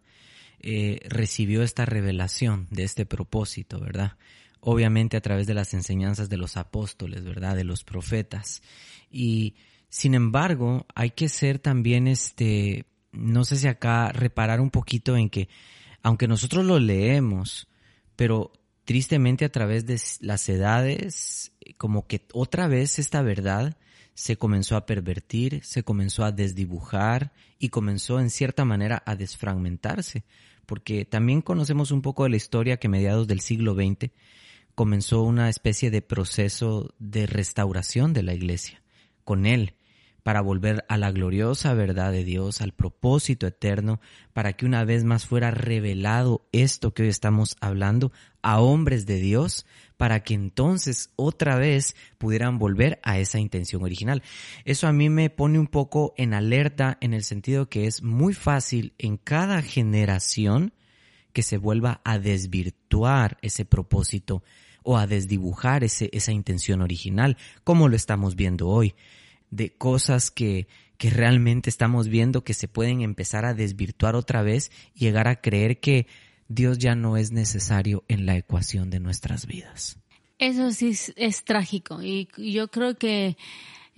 eh, 0.61 1.01
recibió 1.09 1.63
esta 1.63 1.87
revelación 1.87 2.67
de 2.71 2.85
este 2.85 3.07
propósito, 3.07 3.81
¿verdad? 3.81 4.17
Obviamente 4.61 5.17
a 5.17 5.21
través 5.21 5.47
de 5.47 5.55
las 5.55 5.73
enseñanzas 5.73 6.29
de 6.29 6.37
los 6.37 6.57
apóstoles, 6.57 7.25
¿verdad? 7.25 7.57
De 7.57 7.65
los 7.65 7.85
profetas. 7.85 8.63
Y 9.11 9.55
sin 9.89 10.15
embargo, 10.15 10.87
hay 10.95 11.11
que 11.11 11.29
ser 11.29 11.59
también 11.59 12.07
este, 12.07 12.85
no 13.13 13.45
sé 13.45 13.57
si 13.57 13.67
acá 13.69 14.13
reparar 14.13 14.61
un 14.61 14.71
poquito 14.71 15.17
en 15.17 15.31
que, 15.31 15.49
aunque 16.03 16.29
nosotros 16.29 16.65
lo 16.65 16.79
leemos, 16.79 17.69
pero 18.17 18.53
tristemente 18.85 19.45
a 19.45 19.53
través 19.53 19.87
de 19.87 20.01
las 20.21 20.49
edades, 20.49 21.53
como 21.77 22.07
que 22.07 22.27
otra 22.33 22.69
vez 22.69 22.99
esta 22.99 23.23
verdad 23.23 23.77
se 24.15 24.37
comenzó 24.37 24.77
a 24.77 24.87
pervertir, 24.87 25.61
se 25.63 25.83
comenzó 25.85 26.25
a 26.25 26.33
desdibujar 26.33 27.33
y 27.59 27.69
comenzó 27.69 28.19
en 28.19 28.31
cierta 28.31 28.65
manera 28.65 29.03
a 29.07 29.15
desfragmentarse, 29.15 30.25
porque 30.67 31.05
también 31.05 31.41
conocemos 31.41 31.93
un 31.93 32.03
poco 32.03 32.25
de 32.25 32.31
la 32.31 32.37
historia 32.37 32.79
que 32.79 32.89
mediados 32.89 33.29
del 33.29 33.41
siglo 33.41 33.75
XX 33.75 34.11
comenzó 34.75 35.23
una 35.23 35.49
especie 35.49 35.91
de 35.91 36.03
proceso 36.03 36.95
de 36.99 37.27
restauración 37.27 38.13
de 38.13 38.23
la 38.23 38.35
iglesia, 38.35 38.83
con 39.25 39.47
él, 39.47 39.75
para 40.23 40.41
volver 40.41 40.85
a 40.89 40.97
la 40.97 41.11
gloriosa 41.11 41.75
verdad 41.75 42.13
de 42.13 42.25
Dios, 42.25 42.61
al 42.61 42.73
propósito 42.73 43.47
eterno, 43.47 44.01
para 44.33 44.53
que 44.53 44.67
una 44.67 44.85
vez 44.85 45.05
más 45.05 45.27
fuera 45.27 45.51
revelado 45.51 46.47
esto 46.53 46.93
que 46.93 47.05
hoy 47.05 47.09
estamos 47.09 47.57
hablando 47.61 48.13
a 48.43 48.61
hombres 48.61 49.07
de 49.07 49.17
Dios, 49.17 49.67
para 49.97 50.21
que 50.21 50.35
entonces 50.35 51.11
otra 51.17 51.57
vez 51.57 51.97
pudieran 52.19 52.59
volver 52.59 53.01
a 53.03 53.19
esa 53.19 53.39
intención 53.39 53.83
original. 53.83 54.23
Eso 54.65 54.87
a 54.87 54.93
mí 54.93 55.09
me 55.09 55.31
pone 55.31 55.59
un 55.59 55.67
poco 55.67 56.15
en 56.17 56.35
alerta 56.35 56.99
en 57.01 57.15
el 57.15 57.25
sentido 57.25 57.69
que 57.69 57.87
es 57.87 58.03
muy 58.03 58.35
fácil 58.35 58.93
en 58.99 59.17
cada 59.17 59.63
generación 59.63 60.73
que 61.33 61.43
se 61.43 61.59
vuelva 61.59 62.01
a 62.05 62.19
desvirtuar 62.19 63.39
ese 63.43 63.65
propósito 63.65 64.43
o 64.83 64.97
a 64.97 65.07
desdibujar 65.07 65.85
ese, 65.85 66.11
esa 66.13 66.33
intención 66.33 66.81
original, 66.81 67.37
como 67.65 67.89
lo 67.89 67.97
estamos 67.97 68.37
viendo 68.37 68.69
hoy 68.69 68.95
de 69.51 69.71
cosas 69.71 70.31
que, 70.31 70.69
que 70.97 71.11
realmente 71.11 71.71
estamos 71.71 72.09
viendo 72.09 72.45
que 72.45 72.55
se 72.55 72.69
pueden 72.69 73.01
empezar 73.03 73.45
a 73.45 73.55
desvirtuar 73.55 74.17
otra 74.17 74.43
vez 74.43 74.71
y 74.95 75.01
llegar 75.01 75.29
a 75.29 75.41
creer 75.41 75.81
que 75.81 76.07
Dios 76.49 76.79
ya 76.79 76.95
no 76.95 77.17
es 77.17 77.33
necesario 77.33 78.05
en 78.09 78.27
la 78.27 78.37
ecuación 78.37 78.91
de 78.91 79.01
nuestras 79.01 79.47
vidas. 79.47 79.99
Eso 80.39 80.71
sí 80.71 80.97
es, 81.17 81.45
trágico 81.45 82.03
y 82.03 82.29
yo 82.37 82.69
creo 82.69 82.97
que 82.97 83.37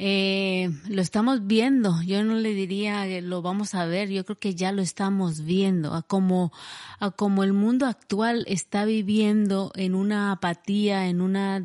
eh, 0.02 0.70
lo 0.88 1.02
estamos 1.02 1.46
viendo. 1.46 2.00
Yo 2.00 2.24
no 2.24 2.36
le 2.36 2.54
diría 2.54 3.04
que 3.04 3.20
lo 3.20 3.42
vamos 3.42 3.74
a 3.74 3.84
ver, 3.84 4.08
yo 4.08 4.24
creo 4.24 4.38
que 4.38 4.54
ya 4.54 4.72
lo 4.72 4.80
estamos 4.80 5.42
viendo. 5.42 5.92
A 5.92 6.00
como, 6.00 6.52
a 7.00 7.10
como 7.10 7.44
el 7.44 7.52
mundo 7.52 7.84
actual 7.84 8.44
está 8.48 8.86
viviendo 8.86 9.72
en 9.74 9.94
una 9.94 10.32
apatía, 10.32 11.06
en 11.08 11.20
una 11.20 11.62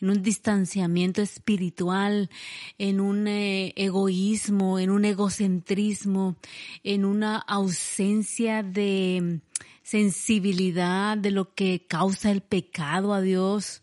en 0.00 0.10
un 0.10 0.22
distanciamiento 0.22 1.22
espiritual, 1.22 2.30
en 2.78 3.00
un 3.00 3.26
eh, 3.28 3.72
egoísmo, 3.76 4.78
en 4.78 4.90
un 4.90 5.04
egocentrismo, 5.04 6.36
en 6.82 7.04
una 7.04 7.36
ausencia 7.38 8.62
de 8.62 9.40
sensibilidad 9.82 11.16
de 11.16 11.30
lo 11.30 11.54
que 11.54 11.86
causa 11.86 12.30
el 12.30 12.40
pecado 12.40 13.12
a 13.14 13.20
Dios. 13.20 13.82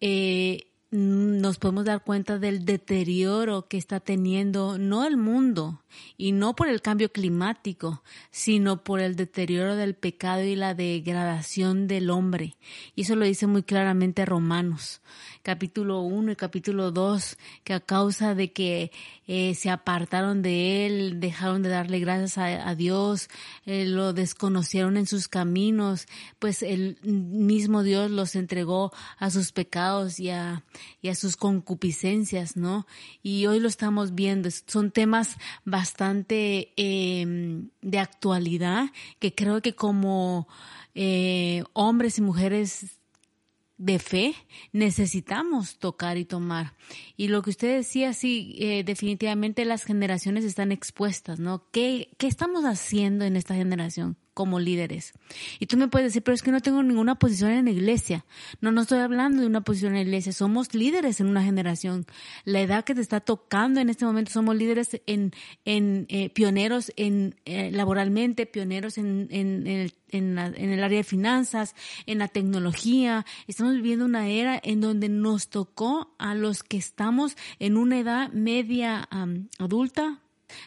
Eh, 0.00 0.68
nos 0.96 1.58
podemos 1.58 1.84
dar 1.84 2.04
cuenta 2.04 2.38
del 2.38 2.64
deterioro 2.64 3.66
que 3.66 3.76
está 3.76 3.98
teniendo 3.98 4.78
no 4.78 5.04
el 5.04 5.16
mundo 5.16 5.82
y 6.16 6.30
no 6.30 6.54
por 6.54 6.68
el 6.68 6.82
cambio 6.82 7.10
climático, 7.10 8.04
sino 8.30 8.84
por 8.84 9.00
el 9.00 9.16
deterioro 9.16 9.74
del 9.74 9.94
pecado 9.94 10.44
y 10.44 10.54
la 10.54 10.74
degradación 10.74 11.88
del 11.88 12.10
hombre. 12.10 12.56
Y 12.94 13.02
eso 13.02 13.16
lo 13.16 13.24
dice 13.24 13.48
muy 13.48 13.64
claramente 13.64 14.24
Romanos 14.24 15.00
capítulo 15.44 16.00
1 16.00 16.32
y 16.32 16.36
capítulo 16.36 16.90
2, 16.90 17.36
que 17.64 17.74
a 17.74 17.80
causa 17.80 18.34
de 18.34 18.50
que 18.50 18.90
eh, 19.26 19.54
se 19.54 19.68
apartaron 19.68 20.40
de 20.40 20.86
él, 20.86 21.20
dejaron 21.20 21.62
de 21.62 21.68
darle 21.68 22.00
gracias 22.00 22.38
a, 22.38 22.74
Dios, 22.74 23.28
eh, 23.66 23.84
lo 23.84 24.14
desconocieron 24.14 24.96
en 24.96 25.06
sus 25.06 25.28
caminos, 25.28 26.06
pues 26.38 26.62
el 26.62 26.98
mismo 27.02 27.82
Dios 27.82 28.10
los 28.10 28.36
entregó 28.36 28.90
a 29.18 29.30
sus 29.30 29.52
pecados 29.52 30.18
y 30.18 30.30
a, 30.30 30.64
y 31.02 31.08
a 31.10 31.14
sus 31.14 31.36
concupiscencias, 31.36 32.56
¿no? 32.56 32.86
Y 33.22 33.44
hoy 33.44 33.60
lo 33.60 33.68
estamos 33.68 34.14
viendo, 34.14 34.48
son 34.66 34.90
temas 34.90 35.36
bastante 35.66 36.72
em, 36.76 37.68
de 37.82 37.98
actualidad 37.98 38.90
que 39.18 39.34
creo 39.34 39.60
que 39.60 39.74
como 39.74 40.48
eh, 40.94 41.64
hombres 41.74 42.16
y 42.16 42.22
mujeres 42.22 42.98
de 43.76 43.98
fe 43.98 44.34
necesitamos 44.72 45.78
tocar 45.78 46.16
y 46.16 46.24
tomar. 46.24 46.74
Y 47.16 47.28
lo 47.28 47.42
que 47.42 47.50
usted 47.50 47.76
decía, 47.76 48.12
sí, 48.12 48.56
eh, 48.58 48.84
definitivamente 48.84 49.64
las 49.64 49.84
generaciones 49.84 50.44
están 50.44 50.72
expuestas, 50.72 51.40
¿no? 51.40 51.68
¿Qué, 51.70 52.10
¿Qué 52.18 52.26
estamos 52.26 52.64
haciendo 52.64 53.24
en 53.24 53.36
esta 53.36 53.54
generación? 53.54 54.16
Como 54.34 54.60
líderes. 54.60 55.14
Y 55.58 55.66
tú 55.66 55.76
me 55.76 55.88
puedes 55.88 56.08
decir, 56.08 56.22
pero 56.22 56.34
es 56.34 56.42
que 56.42 56.50
no 56.50 56.60
tengo 56.60 56.82
ninguna 56.82 57.14
posición 57.14 57.52
en 57.52 57.64
la 57.64 57.70
iglesia. 57.70 58.24
No, 58.60 58.72
no 58.72 58.82
estoy 58.82 58.98
hablando 58.98 59.40
de 59.40 59.46
una 59.46 59.62
posición 59.62 59.92
en 59.92 59.98
la 59.98 60.02
iglesia. 60.02 60.32
Somos 60.32 60.74
líderes 60.74 61.20
en 61.20 61.28
una 61.28 61.42
generación. 61.42 62.04
La 62.44 62.60
edad 62.60 62.84
que 62.84 62.94
te 62.94 63.00
está 63.00 63.20
tocando 63.20 63.80
en 63.80 63.88
este 63.88 64.04
momento, 64.04 64.32
somos 64.32 64.56
líderes 64.56 65.00
en, 65.06 65.32
en 65.64 66.06
eh, 66.08 66.30
pioneros 66.30 66.92
en 66.96 67.36
eh, 67.44 67.70
laboralmente, 67.72 68.46
pioneros 68.46 68.98
en, 68.98 69.28
en, 69.30 69.66
en, 69.66 69.76
el, 69.76 69.94
en, 70.08 70.38
el 70.38 70.82
área 70.82 70.98
de 70.98 71.04
finanzas, 71.04 71.74
en 72.06 72.18
la 72.18 72.28
tecnología. 72.28 73.24
Estamos 73.46 73.74
viviendo 73.74 74.04
una 74.04 74.28
era 74.28 74.60
en 74.62 74.80
donde 74.80 75.08
nos 75.08 75.48
tocó 75.48 76.14
a 76.18 76.34
los 76.34 76.62
que 76.62 76.76
estamos 76.76 77.36
en 77.58 77.76
una 77.76 77.98
edad 77.98 78.32
media 78.32 79.08
adulta, 79.58 80.20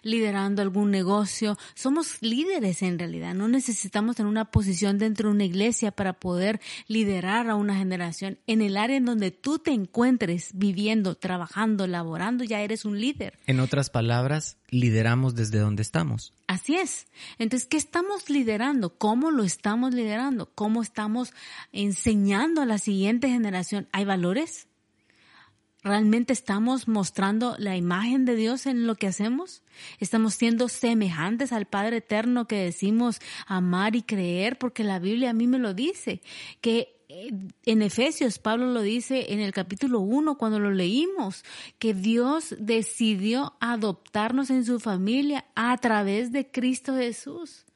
liderando 0.04 0.62
algún 0.62 0.92
negocio. 0.92 1.58
Somos 1.76 2.22
líderes 2.22 2.82
en 2.82 3.00
realidad. 3.00 3.34
No 3.34 3.48
necesitamos 3.48 4.16
tener 4.16 4.30
una 4.30 4.52
posición 4.52 4.98
dentro 4.98 5.30
de 5.30 5.36
una 5.36 5.46
iglesia 5.46 5.92
para 5.92 6.14
poder 6.14 6.60
liderar 6.88 7.50
a 7.50 7.56
una 7.56 7.76
generación. 7.76 8.40
En 8.48 8.62
el 8.62 8.78
área 8.78 8.98
en 8.98 9.06
donde 9.06 9.32
tú 9.32 9.60
te 9.60 9.72
encuentres 9.72 10.52
viviendo, 10.54 11.16
trabajando, 11.16 11.88
laborando, 11.88 12.44
ya 12.44 12.62
eres 12.62 12.86
un 12.86 13.00
líder. 13.00 13.38
En 13.46 13.60
otras 13.60 13.90
palabras, 13.90 14.58
lideramos 14.70 15.36
desde 15.36 15.60
donde 15.60 15.82
estamos. 15.82 16.34
Así 16.48 16.76
es. 16.76 17.08
Entonces, 17.38 17.68
¿qué 17.68 17.78
estamos 17.78 18.30
liderando? 18.30 18.98
¿Cómo 18.98 19.32
lo 19.32 19.44
estamos 19.44 19.94
liderando? 19.94 20.52
¿Cómo 20.54 20.82
estamos 20.82 21.34
enseñando 21.72 22.62
a 22.62 22.66
la 22.66 22.78
siguiente 22.78 23.30
generación? 23.30 23.88
¿Hay 23.92 24.06
valores? 24.06 24.68
¿Realmente 25.84 26.34
estamos 26.34 26.88
mostrando 26.88 27.56
la 27.60 27.78
imagen 27.78 28.26
de 28.26 28.36
Dios 28.36 28.66
en 28.66 28.88
lo 28.88 28.96
que 28.96 29.08
hacemos? 29.08 29.62
¿Estamos 30.00 30.34
siendo 30.34 30.70
semejantes 30.70 31.54
al 31.54 31.66
Padre 31.66 31.98
Eterno 31.98 32.48
que 32.48 32.58
decimos 32.58 33.20
amar 33.46 33.96
y 33.96 34.02
creer? 34.02 34.58
Porque 34.58 34.84
la 34.84 35.00
Biblia 35.00 35.30
a 35.30 35.34
mí 35.34 35.46
me 35.46 35.60
lo 35.60 35.74
dice, 35.74 36.22
que 36.62 36.98
eh, 37.10 37.32
en 37.66 37.82
Efesios, 37.84 38.40
Pablo 38.40 38.66
lo 38.66 38.82
dice 38.82 39.34
en 39.34 39.40
el 39.40 39.54
capítulo 39.54 40.00
1 40.00 40.38
cuando 40.38 40.60
lo 40.60 40.72
leímos, 40.72 41.46
que 41.78 41.94
Dios 41.94 42.56
decidió 42.60 43.56
adoptarnos 43.60 44.50
en 44.50 44.66
su 44.66 44.80
familia 44.80 45.46
a 45.56 45.78
través 45.78 46.32
de 46.32 46.50
Cristo 46.50 46.96
Jesús 46.96 47.67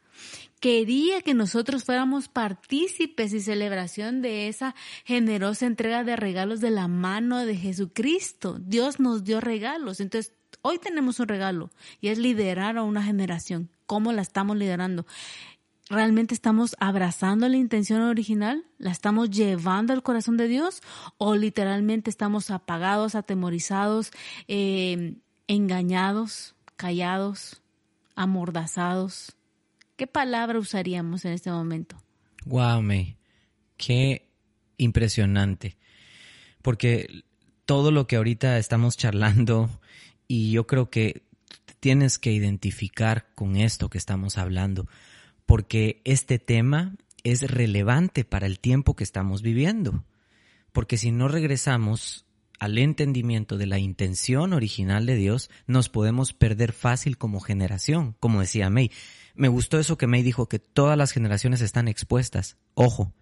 quería 0.62 1.24
que 1.24 1.34
nosotros 1.34 1.84
fuéramos 1.84 2.30
partícipes 2.30 3.34
y 3.34 3.42
celebración 3.42 4.22
de 4.22 4.48
esa 4.48 4.76
generosa 5.04 5.66
entrega 5.66 6.04
de 6.04 6.16
regalos 6.16 6.62
de 6.62 6.70
la 6.70 6.88
mano 6.88 7.40
de 7.40 7.58
Jesucristo. 7.58 8.60
Dios 8.60 9.00
nos 9.00 9.24
dio 9.24 9.42
regalos. 9.42 10.00
Entonces, 10.00 10.34
hoy 10.62 10.78
tenemos 10.78 11.20
un 11.20 11.28
regalo 11.28 11.72
y 12.00 12.10
es 12.10 12.20
liderar 12.20 12.78
a 12.78 12.84
una 12.84 13.04
generación. 13.04 13.70
¿Cómo 13.88 14.14
la 14.14 14.22
estamos 14.22 14.56
liderando? 14.56 15.08
¿Realmente 15.90 16.36
estamos 16.36 16.76
abrazando 16.80 17.50
la 17.50 17.58
intención 17.58 18.04
original? 18.04 18.64
¿La 18.78 18.92
estamos 18.92 19.32
llevando 19.32 19.94
al 19.94 20.04
corazón 20.04 20.38
de 20.38 20.48
Dios? 20.48 20.82
¿O 21.18 21.36
literalmente 21.36 22.12
estamos 22.12 22.52
apagados, 22.52 23.16
atemorizados, 23.16 24.12
eh, 24.48 25.16
engañados, 25.48 26.54
callados, 26.78 27.64
amordazados? 28.16 29.36
¿Qué 29.96 30.08
palabra 30.08 30.60
usaríamos 30.60 31.26
en 31.26 31.34
este 31.34 31.52
momento? 31.52 31.96
Wow, 32.46 32.82
May. 32.82 33.18
Qué 33.78 34.30
impresionante. 34.78 35.78
Porque 36.62 37.24
todo 37.66 37.92
lo 37.92 38.08
que 38.08 38.16
ahorita 38.16 38.58
estamos 38.58 38.98
charlando, 38.98 39.70
y 40.28 40.52
yo 40.52 40.68
creo 40.68 40.90
que 40.90 41.24
tienes 41.80 42.20
que 42.20 42.32
identificar 42.32 43.34
con 43.36 43.56
esto 43.56 43.90
que 43.90 43.98
estamos 43.98 44.38
hablando, 44.38 44.88
porque 45.46 46.02
este 46.06 46.40
tema 46.40 46.96
es 47.24 47.42
relevante 47.50 48.24
para 48.24 48.48
el 48.48 48.60
tiempo 48.60 48.96
que 48.96 49.04
estamos 49.04 49.42
viviendo. 49.42 50.06
Porque 50.72 50.98
si 50.98 51.12
no 51.12 51.28
regresamos 51.28 52.26
al 52.60 52.78
entendimiento 52.78 53.58
de 53.58 53.66
la 53.66 53.80
intención 53.80 54.54
original 54.54 55.06
de 55.06 55.16
Dios, 55.16 55.50
nos 55.66 55.90
podemos 55.90 56.34
perder 56.34 56.72
fácil 56.72 57.18
como 57.18 57.40
generación, 57.40 58.16
como 58.20 58.42
decía 58.42 58.70
May. 58.70 58.92
Me 59.36 59.48
gustó 59.48 59.80
eso 59.80 59.98
que 59.98 60.08
May 60.08 60.24
dijo, 60.24 60.48
que 60.48 60.60
todas 60.60 60.98
las 60.98 61.12
generaciones 61.12 61.62
están 61.62 61.88
expuestas. 61.88 62.58
Ojo, 62.74 63.14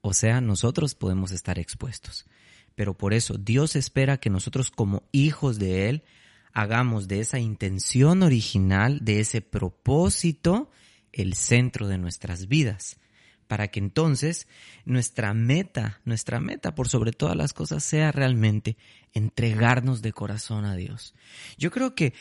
o 0.00 0.14
sea, 0.14 0.40
nosotros 0.40 0.94
podemos 0.94 1.32
estar 1.32 1.58
expuestos. 1.58 2.26
Pero 2.74 2.96
por 2.96 3.12
eso 3.12 3.36
Dios 3.38 3.74
espera 3.74 4.18
que 4.18 4.30
nosotros 4.30 4.70
como 4.70 5.02
hijos 5.10 5.58
de 5.58 5.88
Él 5.88 6.04
hagamos 6.52 7.08
de 7.08 7.20
esa 7.20 7.38
intención 7.38 8.22
original, 8.22 9.00
de 9.02 9.20
ese 9.20 9.40
propósito, 9.40 10.70
el 11.12 11.34
centro 11.34 11.88
de 11.88 11.98
nuestras 11.98 12.48
vidas, 12.48 12.98
para 13.46 13.68
que 13.68 13.80
entonces 13.80 14.46
nuestra 14.84 15.34
meta, 15.34 16.00
nuestra 16.04 16.40
meta 16.40 16.74
por 16.74 16.88
sobre 16.88 17.12
todas 17.12 17.36
las 17.36 17.52
cosas 17.52 17.82
sea 17.82 18.12
realmente 18.12 18.76
entregarnos 19.12 20.02
de 20.02 20.12
corazón 20.12 20.64
a 20.64 20.76
Dios. 20.76 21.14
Yo 21.56 21.70
creo 21.70 21.94
que 21.94 22.14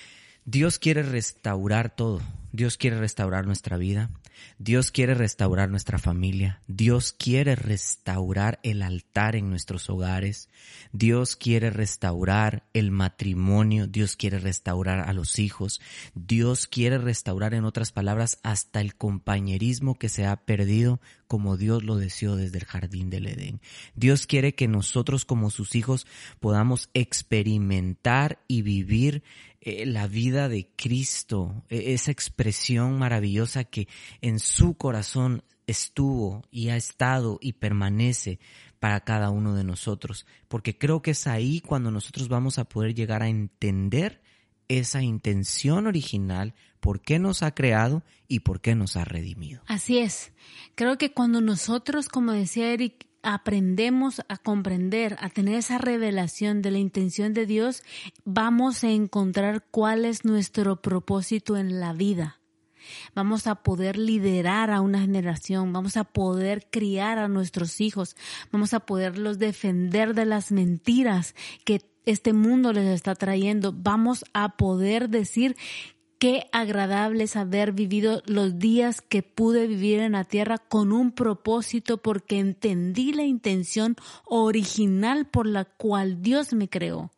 Dios 0.49 0.79
quiere 0.79 1.03
restaurar 1.03 1.93
todo. 1.93 2.21
Dios 2.53 2.77
quiere 2.77 2.97
restaurar 2.97 3.45
nuestra 3.45 3.75
vida. 3.75 4.09
Dios 4.59 4.91
quiere 4.91 5.13
restaurar 5.13 5.69
nuestra 5.69 5.99
familia. 5.99 6.61
Dios 6.67 7.11
quiere 7.11 7.55
restaurar 7.55 8.57
el 8.63 8.81
altar 8.81 9.35
en 9.35 9.49
nuestros 9.49 9.89
hogares. 9.89 10.47
Dios 10.93 11.35
quiere 11.35 11.69
restaurar 11.69 12.63
el 12.73 12.91
matrimonio. 12.91 13.87
Dios 13.87 14.15
quiere 14.15 14.39
restaurar 14.39 15.09
a 15.09 15.11
los 15.11 15.37
hijos. 15.37 15.81
Dios 16.15 16.65
quiere 16.65 16.97
restaurar, 16.97 17.53
en 17.53 17.65
otras 17.65 17.91
palabras, 17.91 18.39
hasta 18.41 18.79
el 18.79 18.95
compañerismo 18.95 19.99
que 19.99 20.07
se 20.07 20.25
ha 20.25 20.37
perdido 20.37 21.01
como 21.27 21.57
Dios 21.57 21.83
lo 21.83 21.97
deseó 21.97 22.37
desde 22.37 22.59
el 22.59 22.65
jardín 22.65 23.09
del 23.09 23.27
Edén. 23.27 23.59
Dios 23.95 24.27
quiere 24.27 24.55
que 24.55 24.67
nosotros 24.67 25.25
como 25.25 25.49
sus 25.49 25.75
hijos 25.75 26.07
podamos 26.39 26.89
experimentar 26.93 28.39
y 28.47 28.61
vivir 28.61 29.23
eh, 29.69 29.85
la 29.85 30.07
vida 30.07 30.47
de 30.47 30.69
Cristo, 30.77 31.61
e, 31.67 31.93
esa 31.93 32.09
expresión 32.09 32.97
maravillosa 32.97 33.65
que 33.65 33.89
en 34.21 34.39
su 34.39 34.75
corazón 34.75 35.43
estuvo 35.67 36.41
y 36.49 36.69
ha 36.69 36.77
estado 36.77 37.37
y 37.41 37.51
permanece 37.51 38.39
para 38.79 39.01
cada 39.01 39.29
uno 39.29 39.55
de 39.55 39.65
nosotros, 39.65 40.25
porque 40.47 40.77
creo 40.77 41.01
que 41.01 41.11
es 41.11 41.27
ahí 41.27 41.59
cuando 41.59 41.91
nosotros 41.91 42.29
vamos 42.29 42.59
a 42.59 42.63
poder 42.63 42.95
llegar 42.95 43.21
a 43.21 43.27
entender 43.27 44.21
esa 44.69 45.01
intención 45.01 45.85
original, 45.85 46.53
por 46.79 47.01
qué 47.01 47.19
nos 47.19 47.43
ha 47.43 47.53
creado 47.53 48.03
y 48.29 48.39
por 48.39 48.61
qué 48.61 48.73
nos 48.73 48.95
ha 48.95 49.03
redimido. 49.03 49.63
Así 49.67 49.97
es. 49.97 50.31
Creo 50.75 50.97
que 50.97 51.11
cuando 51.11 51.41
nosotros, 51.41 52.07
como 52.07 52.31
decía 52.31 52.71
Eric, 52.71 53.06
aprendemos 53.33 54.21
a 54.29 54.37
comprender, 54.37 55.17
a 55.19 55.29
tener 55.29 55.55
esa 55.55 55.77
revelación 55.77 56.61
de 56.61 56.71
la 56.71 56.77
intención 56.77 57.33
de 57.33 57.45
Dios, 57.45 57.83
vamos 58.23 58.85
a 58.85 58.89
encontrar 58.89 59.65
cuál 59.69 60.05
es 60.05 60.23
nuestro 60.23 60.81
propósito 60.81 61.57
en 61.57 61.81
la 61.81 61.91
vida. 61.91 62.39
Vamos 63.13 63.45
a 63.47 63.55
poder 63.55 63.97
liderar 63.97 64.71
a 64.71 64.79
una 64.79 65.01
generación, 65.01 65.73
vamos 65.73 65.97
a 65.97 66.05
poder 66.05 66.69
criar 66.71 67.17
a 67.17 67.27
nuestros 67.27 67.81
hijos, 67.81 68.15
vamos 68.49 68.73
a 68.73 68.79
poderlos 68.79 69.39
defender 69.39 70.13
de 70.13 70.25
las 70.25 70.53
mentiras 70.53 71.35
que 71.65 71.81
este 72.05 72.31
mundo 72.31 72.71
les 72.71 72.85
está 72.85 73.13
trayendo, 73.13 73.73
vamos 73.73 74.23
a 74.33 74.55
poder 74.55 75.09
decir 75.09 75.57
Qué 76.19 76.47
agradable 76.51 77.25
es 77.25 77.35
haber 77.35 77.73
vivido 77.73 78.23
los 78.25 78.57
días 78.57 79.01
que 79.01 79.21
pude 79.21 79.67
vivir 79.67 79.99
en 79.99 80.13
la 80.13 80.23
tierra 80.23 80.57
con 80.57 80.91
un 80.91 81.11
propósito 81.11 81.97
porque 81.97 82.39
entendí 82.39 83.13
la 83.13 83.23
intención 83.23 83.95
original 84.25 85.27
por 85.27 85.45
la 85.45 85.65
cual 85.65 86.23
Dios 86.23 86.53
me 86.53 86.69
creó, 86.69 87.11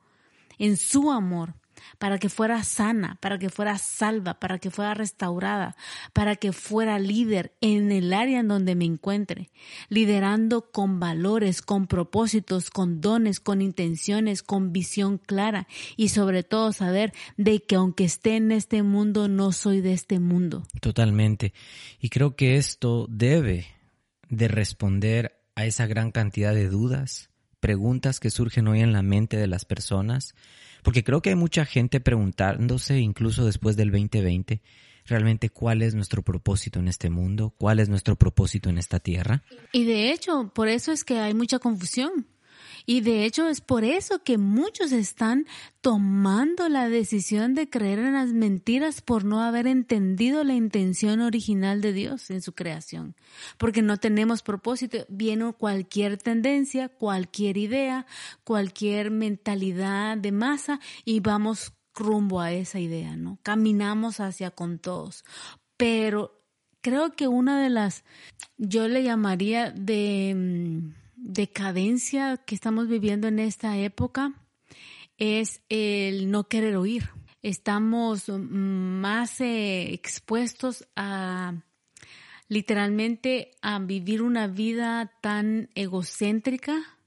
en 0.58 0.76
su 0.76 1.12
amor 1.12 1.54
para 1.98 2.20
que 2.20 2.30
fuera 2.30 2.63
sana, 2.63 3.18
para 3.22 3.39
que 3.39 3.50
fuera 3.50 3.78
salva, 3.78 4.39
para 4.39 4.60
que 4.60 4.72
fuera 4.72 4.94
restaurada, 4.94 5.76
para 6.13 6.36
que 6.36 6.52
fuera 6.52 7.00
líder 7.00 7.54
en 7.62 7.92
el 7.92 8.13
área 8.13 8.39
en 8.39 8.48
donde 8.48 8.76
me 8.76 8.86
encuentre, 8.86 9.50
liderando 9.89 10.72
con 10.72 11.00
valores, 11.00 11.62
con 11.62 11.88
propósitos, 11.88 12.70
con 12.70 13.02
dones, 13.02 13.39
con 13.39 13.62
intenciones, 13.62 14.44
con 14.44 14.72
visión 14.72 15.18
clara 15.18 15.68
y 15.96 16.10
sobre 16.10 16.44
todo 16.44 16.72
saber 16.72 17.13
de 17.38 17.62
que 17.62 17.76
aunque 17.76 18.06
esté 18.06 18.36
en 18.36 18.52
este 18.52 18.84
mundo, 18.84 19.28
no 19.28 19.52
soy 19.52 19.82
de 19.82 19.94
este 19.94 20.20
mundo. 20.20 20.63
Totalmente. 20.82 21.54
Y 22.00 22.10
creo 22.10 22.36
que 22.36 22.56
esto 22.56 23.08
debe 23.10 23.68
de 24.30 24.48
responder 24.48 25.42
a 25.56 25.65
esa 25.65 25.88
gran 25.88 26.12
cantidad 26.12 26.54
de 26.54 26.70
dudas, 26.70 27.30
preguntas 27.60 28.20
que 28.20 28.30
surgen 28.30 28.68
hoy 28.68 28.82
en 28.82 28.94
la 28.94 29.02
mente 29.02 29.38
de 29.38 29.48
las 29.48 29.65
personas 29.65 30.36
porque 30.84 31.04
creo 31.04 31.22
que 31.22 31.30
hay 31.30 31.36
mucha 31.36 31.65
gente 31.65 32.00
preguntándose, 32.00 33.00
incluso 33.00 33.46
después 33.46 33.76
del 33.76 33.92
2020, 33.92 34.62
realmente 35.06 35.50
cuál 35.50 35.82
es 35.82 35.96
nuestro 35.96 36.22
propósito 36.22 36.80
en 36.80 36.88
este 36.88 37.10
mundo, 37.10 37.54
cuál 37.58 37.80
es 37.80 37.89
nuestro 37.89 38.15
propósito 38.15 38.70
en 38.70 38.78
esta 38.78 39.00
tierra. 39.00 39.44
Y 39.72 39.86
de 39.86 40.12
hecho, 40.12 40.52
por 40.54 40.68
eso 40.68 40.92
es 40.92 41.04
que 41.04 41.20
hay 41.20 41.34
mucha 41.34 41.60
confusión. 41.60 42.28
Y 42.89 43.02
de 43.02 43.23
hecho 43.23 43.47
es 43.47 43.62
por 43.62 43.84
eso 43.84 44.23
que 44.23 44.39
muchos 44.39 44.91
están 44.93 45.45
tomando 45.80 46.69
la 46.69 46.89
decisión 46.89 47.54
de 47.54 47.69
creer 47.69 47.99
en 47.99 48.13
las 48.13 48.34
mentiras 48.34 49.02
por 49.02 49.25
no 49.25 49.43
haber 49.43 49.67
entendido 49.67 50.43
la 50.43 50.56
intención 50.56 51.21
original 51.21 51.82
de 51.82 51.93
Dios 51.93 52.32
en 52.32 52.41
su 52.41 52.54
creación. 52.54 53.15
Porque 53.60 53.84
no 53.84 53.97
tenemos 53.97 54.41
propósito. 54.41 55.06
Viene 55.08 55.54
cualquier 55.54 56.17
tendencia, 56.17 56.89
cualquier 56.89 57.58
idea, 57.58 58.08
cualquier 58.43 59.12
mentalidad 59.12 60.17
de 60.17 60.32
masa 60.32 60.80
y 61.06 61.19
vamos 61.19 61.73
rumbo 61.93 62.41
a 62.41 62.54
esa 62.54 62.80
idea, 62.80 63.15
¿no? 63.15 63.38
Caminamos 63.43 64.19
hacia 64.19 64.49
con 64.49 64.80
todos. 64.80 65.23
Pero 65.78 66.41
creo 66.82 67.12
que 67.15 67.28
una 67.28 67.62
de 67.62 67.69
las, 67.69 68.04
yo 68.58 68.88
le 68.88 69.04
llamaría 69.04 69.69
de 69.69 70.34
mm, 70.36 71.09
decadencia 71.22 72.38
que 72.38 72.56
estamos 72.56 72.88
viviendo 72.88 73.28
en 73.28 73.40
esta 73.40 73.78
época 73.78 74.34
es 75.18 75.62
el 75.70 76.32
no 76.32 76.48
querer 76.48 76.76
oír. 76.78 77.10
Estamos 77.42 78.30
más 78.30 79.40
eh, 79.42 79.94
expuestos 79.94 80.88
a 80.96 81.54
literalmente 82.48 83.52
a 83.62 83.80
vivir 83.80 84.22
una 84.22 84.48
vida 84.48 85.14
tan 85.22 85.70
egocéntrica 85.76 86.98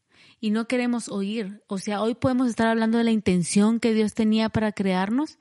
y 0.40 0.50
no 0.50 0.66
queremos 0.66 1.08
oír. 1.08 1.62
O 1.66 1.78
sea, 1.78 2.02
hoy 2.02 2.14
podemos 2.14 2.48
estar 2.48 2.68
hablando 2.68 2.98
de 2.98 3.04
la 3.04 3.10
intención 3.10 3.80
que 3.80 3.92
Dios 3.92 4.14
tenía 4.14 4.48
para 4.48 4.72
crearnos, 4.72 5.38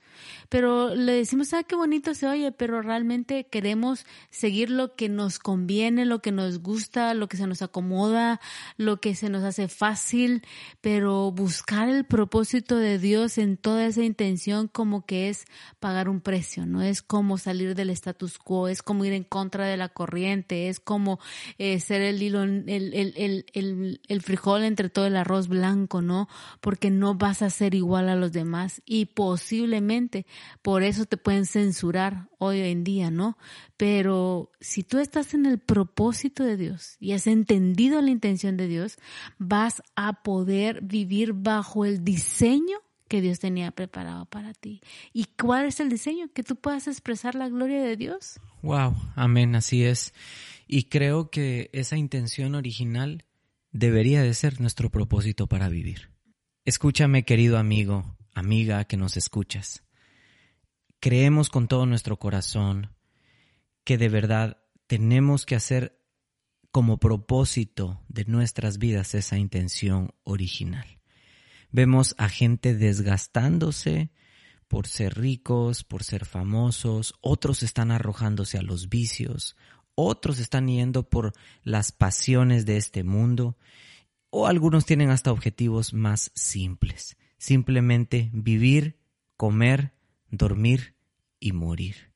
pero 0.50 0.94
le 0.96 1.14
decimos, 1.14 1.54
ah, 1.54 1.64
qué 1.64 1.76
bonito 1.76 2.14
se 2.14 2.28
oye, 2.28 2.52
pero 2.52 2.82
realmente 2.82 3.46
queremos 3.46 4.06
seguir 4.30 4.70
lo 4.70 4.96
que 4.96 5.10
nos 5.10 5.40
conviene, 5.40 6.06
lo 6.06 6.22
que 6.22 6.32
nos 6.32 6.60
gusta, 6.60 7.14
lo 7.14 7.28
que 7.28 7.38
se 7.38 7.48
nos 7.48 7.62
acomoda, 7.62 8.42
lo 8.78 9.00
que 9.00 9.16
se 9.16 9.30
nos 9.30 9.44
hace 9.44 9.68
fácil, 9.68 10.44
pero 10.82 11.32
buscar 11.32 11.90
el 11.90 12.06
propósito 12.06 12.78
de 12.78 13.00
Dios 13.00 13.38
en 13.38 13.58
toda 13.58 13.86
esa 13.86 14.04
intención 14.04 14.68
como 14.68 15.06
que 15.06 15.30
es 15.30 15.46
pagar 15.80 16.10
un 16.10 16.22
precio, 16.22 16.66
no 16.66 16.82
es 16.82 17.02
como 17.02 17.38
salir 17.38 17.76
del 17.76 17.90
status 17.90 18.38
quo, 18.38 18.68
es 18.68 18.82
como 18.82 19.06
ir 19.06 19.14
en 19.14 19.24
contra 19.24 19.66
de 19.66 19.78
la 19.78 19.90
corriente, 19.90 20.68
es 20.68 20.80
como 20.80 21.20
eh, 21.58 21.80
ser 21.80 22.02
el 22.02 22.22
hilo, 22.22 22.44
el, 22.44 22.66
el, 22.68 23.46
el, 23.54 24.02
el 24.08 24.22
frijol 24.22 24.64
entre 24.64 24.90
todo 24.90 25.06
el 25.06 25.16
arroz 25.16 25.48
blanco, 25.48 26.02
¿no? 26.02 26.28
Porque 26.60 26.90
no 26.90 27.16
vas 27.16 27.42
a 27.42 27.50
ser 27.50 27.76
igual 27.76 28.10
a 28.10 28.16
los 28.16 28.32
demás 28.32 28.82
y 28.86 29.06
posiblemente 29.06 30.01
por 30.62 30.84
eso 30.84 31.06
te 31.06 31.18
pueden 31.18 31.46
censurar 31.46 32.30
hoy 32.38 32.62
en 32.62 32.84
día, 32.84 33.12
¿no? 33.12 33.38
Pero 33.78 34.52
si 34.60 34.84
tú 34.84 35.00
estás 35.00 35.34
en 35.34 35.46
el 35.46 35.60
propósito 35.60 36.44
de 36.44 36.58
Dios 36.58 36.98
y 37.00 37.14
has 37.14 37.28
entendido 37.28 38.02
la 38.02 38.10
intención 38.10 38.58
de 38.58 38.68
Dios, 38.68 38.98
vas 39.38 39.82
a 39.96 40.24
poder 40.24 40.82
vivir 40.82 41.34
bajo 41.34 41.86
el 41.86 42.04
diseño 42.04 42.78
que 43.08 43.20
Dios 43.20 43.40
tenía 43.40 43.72
preparado 43.72 44.26
para 44.26 44.54
ti. 44.54 44.80
¿Y 45.12 45.26
cuál 45.38 45.66
es 45.66 45.82
el 45.82 45.90
diseño? 45.90 46.30
Que 46.34 46.44
tú 46.44 46.56
puedas 46.56 46.88
expresar 46.88 47.36
la 47.36 47.50
gloria 47.50 47.84
de 47.84 47.98
Dios. 47.98 48.40
Wow, 48.62 48.96
amén, 49.16 49.54
así 49.56 49.84
es. 49.84 50.14
Y 50.66 50.84
creo 50.84 51.30
que 51.30 51.70
esa 51.74 51.98
intención 51.98 52.56
original 52.56 53.26
debería 53.72 54.22
de 54.22 54.34
ser 54.34 54.62
nuestro 54.62 54.90
propósito 54.90 55.48
para 55.48 55.68
vivir. 55.68 56.10
Escúchame, 56.64 57.24
querido 57.24 57.58
amigo, 57.58 58.16
amiga 58.34 58.86
que 58.86 58.96
nos 58.96 59.18
escuchas. 59.18 59.84
Creemos 61.02 61.50
con 61.50 61.68
todo 61.68 61.88
nuestro 61.88 62.20
corazón 62.20 62.92
que 63.84 63.98
de 63.98 64.08
verdad 64.08 64.62
tenemos 64.86 65.48
que 65.48 65.56
hacer 65.56 66.00
como 66.72 67.00
propósito 67.00 68.04
de 68.08 68.26
nuestras 68.26 68.78
vidas 68.78 69.16
esa 69.16 69.40
intención 69.40 70.14
original. 70.24 71.00
Vemos 71.72 72.14
a 72.20 72.30
gente 72.30 72.76
desgastándose 72.76 74.12
por 74.68 74.86
ser 74.86 75.18
ricos, 75.18 75.84
por 75.84 76.04
ser 76.04 76.24
famosos, 76.26 77.16
otros 77.20 77.64
están 77.64 77.90
arrojándose 77.90 78.60
a 78.60 78.62
los 78.62 78.88
vicios, 78.88 79.56
otros 79.96 80.38
están 80.38 80.68
yendo 80.68 81.10
por 81.10 81.34
las 81.64 81.92
pasiones 81.92 82.68
de 82.68 82.78
este 82.78 83.04
mundo, 83.04 83.58
o 84.30 84.46
algunos 84.46 84.86
tienen 84.86 85.10
hasta 85.10 85.32
objetivos 85.32 85.96
más 85.96 86.32
simples, 86.36 87.18
simplemente 87.40 88.30
vivir, 88.34 89.00
comer, 89.36 89.96
dormir 90.32 90.96
y 91.40 91.52
morir. 91.52 92.12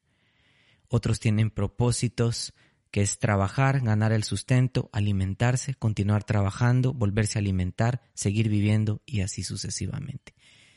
Otros 0.88 1.20
tienen 1.20 1.52
propósitos 1.52 2.54
que 2.90 3.02
es 3.02 3.20
trabajar, 3.20 3.82
ganar 3.82 4.14
el 4.14 4.24
sustento, 4.24 4.90
alimentarse, 4.94 5.76
continuar 5.76 6.24
trabajando, 6.24 6.94
volverse 6.94 7.38
a 7.38 7.42
alimentar, 7.42 8.02
seguir 8.14 8.48
viviendo 8.48 9.02
y 9.06 9.20
así 9.20 9.44
sucesivamente. 9.44 10.34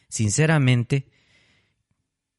Sinceramente, 0.09 1.11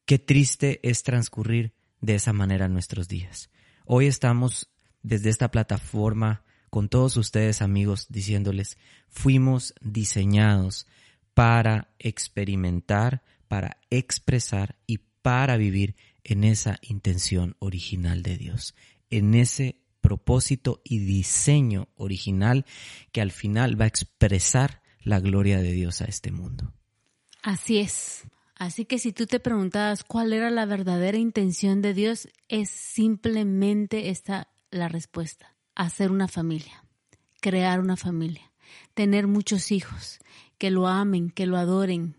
qué 0.06 0.20
triste 0.20 0.82
es 0.84 1.04
transcurrir 1.04 1.74
de 2.02 2.16
esa 2.16 2.34
manera 2.34 2.68
nuestros 2.68 3.08
días. 3.08 3.50
Hoy 3.86 4.08
estamos 4.08 4.70
desde 5.02 5.30
esta 5.30 5.50
plataforma 5.50 6.44
con 6.70 6.90
todos 6.90 7.16
ustedes 7.18 7.62
amigos 7.62 8.08
diciéndoles, 8.10 8.78
fuimos 9.08 9.74
diseñados 9.82 10.88
para 11.34 11.94
experimentar, 12.00 13.24
para 13.50 13.82
expresar 13.90 14.78
y 14.88 15.00
para 15.22 15.58
vivir 15.58 15.98
en 16.24 16.46
esa 16.46 16.78
intención 16.82 17.58
original 17.60 18.24
de 18.24 18.38
Dios, 18.38 18.76
en 19.10 19.36
ese 19.36 19.82
propósito 20.00 20.82
y 20.86 21.00
diseño 21.00 21.90
original 21.96 22.66
que 23.12 23.22
al 23.22 23.32
final 23.32 23.80
va 23.80 23.86
a 23.86 23.90
expresar 23.90 24.82
la 25.02 25.20
gloria 25.20 25.60
de 25.62 25.74
Dios 25.74 26.02
a 26.02 26.06
este 26.06 26.32
mundo. 26.32 26.74
Así 27.42 27.80
es. 27.80 28.24
Así 28.56 28.86
que 28.86 29.00
si 29.00 29.14
tú 29.14 29.26
te 29.26 29.40
preguntabas 29.40 30.04
cuál 30.04 30.34
era 30.34 30.50
la 30.50 30.66
verdadera 30.66 31.18
intención 31.18 31.82
de 31.82 31.94
Dios, 31.94 32.28
es 32.50 32.70
simplemente 32.70 34.10
esta 34.10 34.50
la 34.70 34.90
respuesta. 34.90 35.56
Hacer 35.76 36.12
una 36.12 36.28
familia, 36.28 36.86
crear 37.42 37.80
una 37.80 37.96
familia, 37.96 38.52
tener 38.94 39.28
muchos 39.28 39.72
hijos, 39.72 40.20
que 40.58 40.72
lo 40.72 40.88
amen, 40.88 41.30
que 41.30 41.46
lo 41.46 41.58
adoren, 41.58 42.19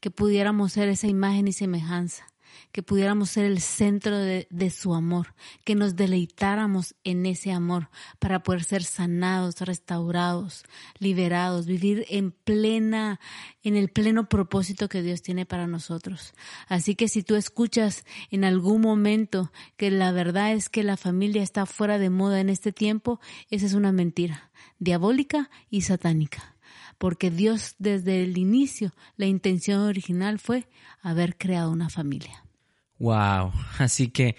que 0.00 0.10
pudiéramos 0.10 0.72
ser 0.72 0.88
esa 0.88 1.06
imagen 1.06 1.48
y 1.48 1.52
semejanza, 1.52 2.26
que 2.72 2.82
pudiéramos 2.82 3.30
ser 3.30 3.44
el 3.44 3.60
centro 3.60 4.18
de, 4.18 4.70
su 4.70 4.94
amor, 4.94 5.34
que 5.64 5.74
nos 5.74 5.96
deleitáramos 5.96 6.94
en 7.04 7.26
ese 7.26 7.50
amor 7.50 7.88
para 8.18 8.42
poder 8.42 8.64
ser 8.64 8.84
sanados, 8.84 9.60
restaurados, 9.60 10.64
liberados, 10.98 11.66
vivir 11.66 12.04
en 12.08 12.30
plena, 12.30 13.20
en 13.62 13.76
el 13.76 13.88
pleno 13.88 14.28
propósito 14.28 14.88
que 14.88 15.02
Dios 15.02 15.22
tiene 15.22 15.46
para 15.46 15.66
nosotros. 15.66 16.34
Así 16.68 16.94
que 16.94 17.08
si 17.08 17.22
tú 17.22 17.36
escuchas 17.36 18.04
en 18.30 18.44
algún 18.44 18.82
momento 18.82 19.50
que 19.76 19.90
la 19.90 20.12
verdad 20.12 20.52
es 20.52 20.68
que 20.68 20.82
la 20.82 20.96
familia 20.96 21.42
está 21.42 21.66
fuera 21.66 21.98
de 21.98 22.10
moda 22.10 22.40
en 22.40 22.50
este 22.50 22.72
tiempo, 22.72 23.20
esa 23.50 23.66
es 23.66 23.74
una 23.74 23.92
mentira, 23.92 24.50
diabólica 24.78 25.50
y 25.70 25.82
satánica 25.82 26.57
porque 26.98 27.30
Dios 27.30 27.76
desde 27.78 28.22
el 28.22 28.36
inicio, 28.36 28.92
la 29.16 29.26
intención 29.26 29.80
original 29.80 30.38
fue 30.38 30.68
haber 31.00 31.36
creado 31.36 31.70
una 31.70 31.88
familia. 31.88 32.44
Wow, 32.98 33.52
así 33.78 34.08
que 34.08 34.36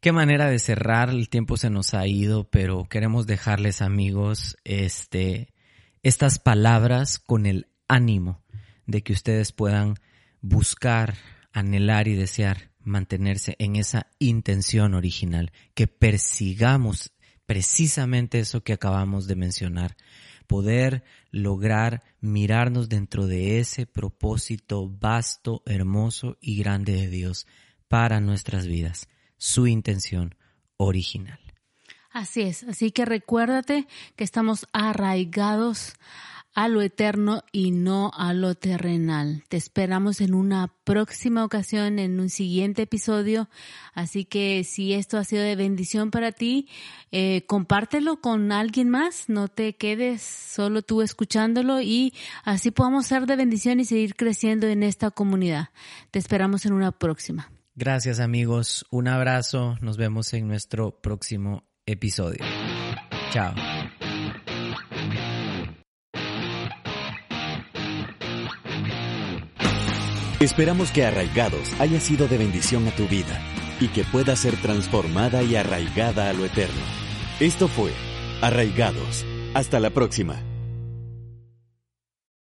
qué 0.00 0.12
manera 0.12 0.48
de 0.48 0.58
cerrar, 0.58 1.10
el 1.10 1.28
tiempo 1.28 1.56
se 1.56 1.70
nos 1.70 1.94
ha 1.94 2.06
ido, 2.06 2.44
pero 2.44 2.84
queremos 2.84 3.26
dejarles 3.26 3.82
amigos 3.82 4.56
este 4.64 5.48
estas 6.02 6.38
palabras 6.38 7.18
con 7.18 7.44
el 7.44 7.66
ánimo 7.86 8.42
de 8.86 9.02
que 9.02 9.12
ustedes 9.12 9.52
puedan 9.52 9.96
buscar, 10.40 11.14
anhelar 11.52 12.08
y 12.08 12.14
desear 12.14 12.70
mantenerse 12.82 13.56
en 13.58 13.76
esa 13.76 14.06
intención 14.18 14.94
original, 14.94 15.52
que 15.74 15.86
persigamos 15.86 17.12
precisamente 17.46 18.38
eso 18.38 18.62
que 18.62 18.72
acabamos 18.72 19.26
de 19.26 19.36
mencionar, 19.36 19.96
poder 20.50 21.04
lograr 21.30 22.02
mirarnos 22.20 22.88
dentro 22.88 23.28
de 23.28 23.60
ese 23.60 23.86
propósito 23.86 24.88
vasto, 24.88 25.62
hermoso 25.64 26.38
y 26.40 26.58
grande 26.58 26.94
de 26.94 27.06
Dios 27.06 27.46
para 27.86 28.18
nuestras 28.18 28.66
vidas, 28.66 29.08
su 29.36 29.68
intención 29.68 30.34
original. 30.76 31.38
Así 32.10 32.42
es, 32.42 32.64
así 32.64 32.90
que 32.90 33.04
recuérdate 33.04 33.86
que 34.16 34.24
estamos 34.24 34.66
arraigados 34.72 35.92
a 36.54 36.68
lo 36.68 36.82
eterno 36.82 37.44
y 37.52 37.70
no 37.70 38.10
a 38.16 38.32
lo 38.32 38.54
terrenal. 38.54 39.44
Te 39.48 39.56
esperamos 39.56 40.20
en 40.20 40.34
una 40.34 40.74
próxima 40.84 41.44
ocasión, 41.44 41.98
en 41.98 42.18
un 42.18 42.28
siguiente 42.28 42.82
episodio. 42.82 43.48
Así 43.94 44.24
que 44.24 44.64
si 44.64 44.92
esto 44.92 45.18
ha 45.18 45.24
sido 45.24 45.42
de 45.42 45.56
bendición 45.56 46.10
para 46.10 46.32
ti, 46.32 46.68
eh, 47.12 47.44
compártelo 47.46 48.20
con 48.20 48.52
alguien 48.52 48.90
más. 48.90 49.28
No 49.28 49.48
te 49.48 49.76
quedes 49.76 50.22
solo 50.22 50.82
tú 50.82 51.02
escuchándolo 51.02 51.80
y 51.80 52.14
así 52.44 52.70
podamos 52.70 53.06
ser 53.06 53.26
de 53.26 53.36
bendición 53.36 53.80
y 53.80 53.84
seguir 53.84 54.16
creciendo 54.16 54.66
en 54.66 54.82
esta 54.82 55.10
comunidad. 55.10 55.68
Te 56.10 56.18
esperamos 56.18 56.66
en 56.66 56.72
una 56.72 56.92
próxima. 56.92 57.50
Gracias 57.76 58.20
amigos, 58.20 58.84
un 58.90 59.08
abrazo, 59.08 59.76
nos 59.80 59.96
vemos 59.96 60.34
en 60.34 60.48
nuestro 60.48 61.00
próximo 61.00 61.64
episodio. 61.86 62.44
Chao. 63.30 63.54
Esperamos 70.40 70.90
que 70.90 71.04
Arraigados 71.04 71.78
haya 71.78 72.00
sido 72.00 72.26
de 72.26 72.38
bendición 72.38 72.88
a 72.88 72.92
tu 72.92 73.06
vida 73.06 73.42
y 73.78 73.88
que 73.88 74.04
pueda 74.04 74.34
ser 74.36 74.56
transformada 74.56 75.42
y 75.42 75.54
arraigada 75.54 76.30
a 76.30 76.32
lo 76.32 76.46
eterno. 76.46 76.80
Esto 77.40 77.68
fue 77.68 77.92
Arraigados. 78.40 79.26
Hasta 79.52 79.80
la 79.80 79.90
próxima. 79.90 80.49